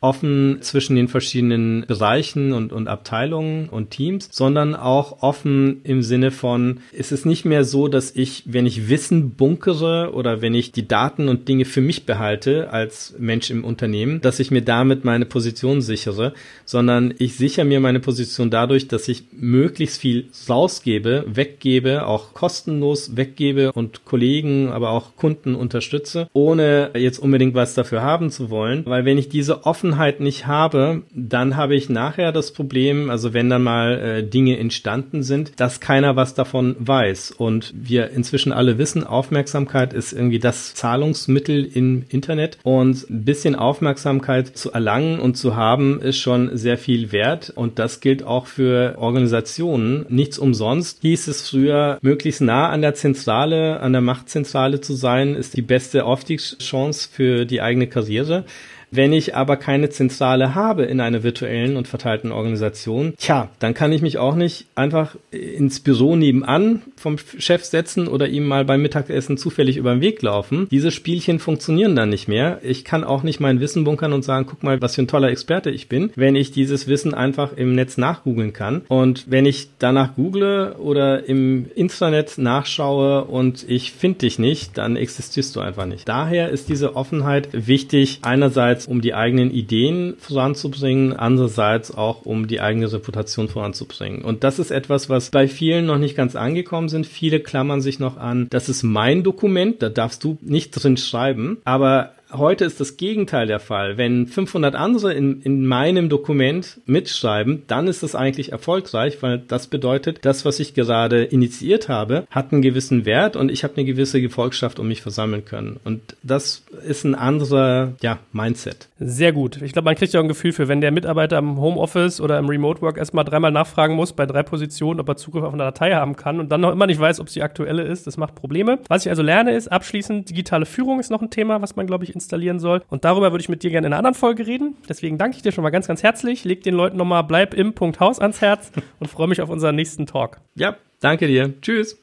offen 0.07 0.59
zwischen 0.61 0.95
den 0.95 1.09
verschiedenen 1.09 1.85
Bereichen 1.87 2.53
und, 2.53 2.73
und 2.73 2.87
Abteilungen 2.87 3.69
und 3.69 3.91
Teams, 3.91 4.29
sondern 4.31 4.77
auch 4.77 5.23
offen 5.23 5.81
im 5.83 6.03
Sinne 6.03 6.31
von, 6.31 6.79
es 6.97 7.11
ist 7.11 7.27
nicht 7.27 7.45
mehr 7.45 7.65
so, 7.65 7.89
dass 7.89 8.15
ich, 8.15 8.45
wenn 8.47 8.67
ich 8.67 8.89
Wissen 8.89 9.33
bunkere 9.33 10.13
oder 10.15 10.43
wenn 10.43 10.55
ich 10.55 10.71
die 10.71 10.87
Daten 10.87 11.29
und 11.29 11.49
Dinge 11.49 11.65
für 11.65 11.81
mich 11.81 12.07
behalte 12.07 12.71
als 12.71 13.17
Mensch 13.19 13.51
im 13.51 13.65
Unternehmen, 13.65 14.21
dass 14.21 14.39
ich 14.39 14.53
mir 14.53 14.63
damit 14.63 15.05
meine 15.05 15.27
Position 15.27 15.83
sichere, 15.83 16.35
sondern 16.65 17.13
ich 17.19 17.37
sichere 17.37 17.65
mir 17.65 17.81
meine 17.81 17.99
Position 17.99 18.49
dadurch, 18.51 18.87
dass 18.87 19.09
ich 19.09 19.25
möglichst 19.33 20.01
viel 20.01 20.29
rausgebe, 20.49 21.25
weggebe, 21.27 22.07
auch 22.07 22.33
kostenlos 22.33 23.17
weggebe 23.17 23.73
und 23.73 24.05
Kollegen, 24.05 24.69
aber 24.69 24.91
auch 24.91 25.17
Kunden 25.17 25.57
unterstütze, 25.57 26.29
ohne 26.33 26.93
jetzt 26.95 27.19
unbedingt 27.19 27.55
was 27.55 27.75
dafür 27.75 28.03
haben 28.03 28.31
zu 28.31 28.51
wollen, 28.51 28.87
weil 28.87 29.05
wenn 29.05 29.19
ich 29.19 29.29
diese 29.29 29.65
offen 29.65 29.96
Offenheit 29.97 30.21
nicht 30.21 30.47
habe, 30.47 31.05
dann 31.15 31.57
habe 31.57 31.75
ich 31.75 31.89
nachher 31.89 32.31
das 32.31 32.53
Problem, 32.53 33.09
also 33.09 33.33
wenn 33.33 33.49
dann 33.49 33.63
mal 33.63 33.99
äh, 33.99 34.23
Dinge 34.23 34.59
entstanden 34.59 35.23
sind, 35.23 35.59
dass 35.59 35.81
keiner 35.81 36.17
was 36.17 36.35
davon 36.35 36.77
weiß. 36.79 37.31
Und 37.31 37.73
wir 37.75 38.11
inzwischen 38.11 38.53
alle 38.53 38.77
wissen, 38.77 39.05
Aufmerksamkeit 39.05 39.95
ist 39.95 40.13
irgendwie 40.13 40.39
das 40.39 40.75
Zahlungsmittel 40.75 41.65
im 41.65 42.05
Internet. 42.11 42.59
Und 42.63 43.09
ein 43.09 43.25
bisschen 43.25 43.55
Aufmerksamkeit 43.55 44.55
zu 44.59 44.71
erlangen 44.71 45.19
und 45.19 45.39
zu 45.39 45.57
haben, 45.57 46.03
ist 46.03 46.19
schon 46.19 46.55
sehr 46.55 46.77
viel 46.77 47.11
wert. 47.11 47.51
Und 47.55 47.79
das 47.79 48.01
gilt 48.01 48.23
auch 48.23 48.47
für 48.47 48.97
Organisationen. 48.99 50.05
Nichts 50.11 50.39
umsonst 50.39 50.99
hieß 51.01 51.29
es 51.29 51.49
früher, 51.49 51.99
möglichst 52.03 52.43
nah 52.43 52.69
an 52.69 52.83
der 52.83 52.95
Zentrale, 52.95 53.81
an 53.81 53.93
der 53.93 54.03
Machtzentrale 54.03 54.83
zu 54.83 54.93
sein, 54.93 55.35
ist 55.35 55.57
die 55.57 55.63
beste 55.63 56.05
Aufstiegschance 56.05 57.09
für 57.11 57.47
die 57.47 57.63
eigene 57.63 57.87
Karriere. 57.87 58.45
Wenn 58.91 59.13
ich 59.13 59.35
aber 59.35 59.57
keine 59.57 59.91
Zentrale 59.91 60.55
habe 60.55 60.85
in 60.85 61.01
einer 61.01 61.23
virtuellen 61.23 61.77
und 61.77 61.89
verteilten 61.89 62.33
Organisation, 62.33 63.15
tja, 63.19 63.49
dann 63.59 63.75
kann 63.75 63.93
ich 63.93 64.03
mich 64.03 64.19
auch 64.19 64.35
nicht 64.35 64.67
einfach 64.75 65.17
ins 65.31 65.81
Büro 65.81 66.17
nebenan 66.17 66.83
vom 66.97 67.19
Chef 67.19 67.65
setzen 67.65 68.09
oder 68.09 68.29
ihm 68.29 68.47
mal 68.47 68.65
beim 68.65 68.83
Mittagessen 68.83 69.37
zufällig 69.37 69.77
über 69.77 69.93
den 69.95 70.01
Weg 70.01 70.23
laufen. 70.23 70.69
Diese 70.71 70.91
Spielchen 70.91 71.39
funktionieren 71.39 71.95
dann 71.95 72.09
nicht 72.09 72.29
mehr. 72.29 72.61
Ich 72.63 72.85
kann 72.85 73.05
auch 73.05 73.23
nicht 73.23 73.41
mein 73.41 73.61
Wissen 73.61 73.85
bunkern 73.85 74.13
und 74.13 74.25
sagen, 74.25 74.47
guck 74.49 74.63
mal, 74.63 74.81
was 74.81 74.95
für 74.95 75.03
ein 75.03 75.09
toller 75.09 75.31
Experte 75.31 75.71
ich 75.71 75.89
bin, 75.89 76.11
wenn 76.17 76.37
ich 76.37 76.51
dieses 76.51 76.89
Wissen 76.89 77.15
einfach 77.15 77.57
im 77.57 77.75
Netz 77.75 77.97
nachgoogeln 77.97 78.53
kann. 78.53 78.83
Und 78.89 79.31
wenn 79.31 79.47
ich 79.47 79.69
danach 79.79 80.15
google 80.15 80.73
oder 80.79 81.29
im 81.29 81.67
Intranet 81.75 82.39
nachschaue 82.39 83.25
und 83.25 83.69
ich 83.69 83.93
finde 83.93 84.21
dich 84.21 84.39
nicht, 84.39 84.79
dann 84.79 84.97
existierst 84.97 85.55
du 85.55 85.61
einfach 85.61 85.87
nicht. 85.87 86.09
Daher 86.09 86.51
ist 86.51 86.69
diese 86.69 86.97
Offenheit 86.97 87.49
wichtig, 87.53 88.21
einerseits 88.23 88.87
um 88.87 89.01
die 89.01 89.15
eigenen 89.15 89.51
Ideen 89.51 90.15
voranzubringen, 90.19 91.13
andererseits 91.13 91.95
auch 91.95 92.25
um 92.25 92.47
die 92.47 92.61
eigene 92.61 92.93
Reputation 92.93 93.49
voranzubringen. 93.49 94.23
Und 94.23 94.45
das 94.45 94.59
ist 94.59 94.71
etwas, 94.71 95.09
was 95.11 95.31
bei 95.31 95.49
vielen 95.49 95.87
noch 95.87 95.99
nicht 95.99 96.17
ganz 96.17 96.37
angekommen 96.37 96.86
sind. 96.89 97.07
Viele 97.07 97.41
klammern 97.41 97.81
sich 97.81 97.99
noch 97.99 98.17
an, 98.17 98.49
das 98.51 98.69
ist 98.69 98.83
mein 98.83 99.23
Dokument, 99.23 99.83
da 99.83 99.89
darfst 99.89 100.25
du 100.25 100.39
nicht 100.41 100.71
drin 100.71 100.97
schreiben. 100.97 101.59
Aber 101.65 102.13
Heute 102.33 102.65
ist 102.65 102.81
das 102.81 102.97
Gegenteil 102.97 103.47
der 103.47 103.61
Fall. 103.61 103.99
Wenn 103.99 104.27
500 104.27 104.75
andere 104.75 105.15
in, 105.15 105.43
in 105.43 105.65
meinem 105.65 106.09
Dokument 106.09 106.81
mitschreiben, 106.85 107.63
dann 107.69 107.87
ist 107.87 108.03
das 108.03 108.17
eigentlich 108.17 108.51
erfolgreich, 108.51 109.23
weil 109.23 109.39
das 109.39 109.69
bedeutet, 109.69 110.19
das, 110.23 110.45
was 110.45 110.59
ich 110.59 110.75
gerade 110.75 111.23
initiiert 111.23 111.89
habe, 111.89 112.27
hat 112.31 112.53
einen 112.53 112.63
gewissen 112.63 113.05
Wert 113.05 113.37
und 113.37 113.51
ich 113.51 113.63
habe 113.63 113.77
eine 113.77 113.85
gewisse 113.85 114.21
Gefolgschaft 114.21 114.81
um 114.81 114.89
mich 114.89 115.03
versammeln 115.03 115.45
können. 115.45 115.79
Und 115.85 116.17
das 116.25 116.65
ist 116.87 117.05
ein 117.05 117.15
anderer, 117.15 117.93
ja, 118.01 118.19
Mindset. 118.33 118.89
Sehr 118.99 119.33
gut. 119.33 119.61
Ich 119.61 119.73
glaube, 119.73 119.85
man 119.85 119.95
kriegt 119.95 120.13
ja 120.13 120.21
ein 120.21 120.29
Gefühl 120.29 120.53
für, 120.53 120.69
wenn 120.69 120.81
der 120.81 120.93
Mitarbeiter 120.93 121.39
im 121.39 121.61
Homeoffice 121.61 122.21
oder 122.21 122.39
im 122.39 122.49
Remote 122.49 122.81
Work 122.83 122.97
erstmal 122.97 123.25
dreimal 123.25 123.51
nachfragen 123.51 123.95
muss 123.95 124.13
bei 124.13 124.27
drei 124.27 124.43
Positionen, 124.43 125.01
ob 125.01 125.09
er 125.09 125.17
Zugriff 125.17 125.45
auf 125.45 125.53
eine 125.53 125.65
Datei 125.65 125.93
haben 125.93 126.17
kann 126.17 126.41
und 126.41 126.51
dann 126.51 126.61
noch 126.61 126.73
immer 126.73 126.87
nicht 126.87 127.01
weiß, 127.01 127.21
ob 127.21 127.29
sie 127.29 127.43
aktuelle 127.43 127.83
ist. 127.83 128.07
Das 128.07 128.17
macht 128.17 128.35
Probleme. 128.35 128.79
Was 128.89 129.05
ich 129.05 129.11
also 129.11 129.23
lerne 129.23 129.53
ist, 129.53 129.69
abschließend, 129.69 130.31
digitale 130.31 130.67
Führung 130.67 131.01
ist 131.01 131.11
noch 131.11 131.21
ein 131.21 131.31
Thema, 131.31 131.61
was 131.61 131.77
man, 131.77 131.87
glaube 131.87 132.05
ich, 132.05 132.15
installieren 132.15 132.59
soll. 132.59 132.83
Und 132.89 133.05
darüber 133.05 133.33
würde 133.33 133.43
ich 133.43 133.49
mit 133.49 133.63
dir 133.63 133.71
gerne 133.71 133.89
in 133.89 133.93
einer 133.93 133.99
anderen 133.99 134.15
Folge 134.15 134.47
reden. 134.47 134.77
Deswegen 134.89 135.19
danke 135.19 135.37
ich 135.37 135.43
dir 135.43 135.53
schon 135.53 135.63
mal 135.63 135.71
ganz, 135.71 135.87
ganz 135.89 136.03
herzlich. 136.03 136.45
Leg 136.45 136.63
den 136.63 136.75
Leuten 136.75 136.97
nochmal 136.97 137.25
Bleib 137.25 137.55
im 137.55 137.75
Punkt 137.75 138.01
Haus 138.01 138.21
ans 138.21 138.41
Herz 138.41 138.73
und 139.01 139.09
freue 139.09 139.29
mich 139.29 139.43
auf 139.43 139.51
unseren 139.51 139.75
nächsten 139.75 140.07
Talk. 140.07 140.41
Ja, 140.55 140.77
danke 141.01 141.27
dir. 141.27 141.61
Tschüss. 141.61 142.01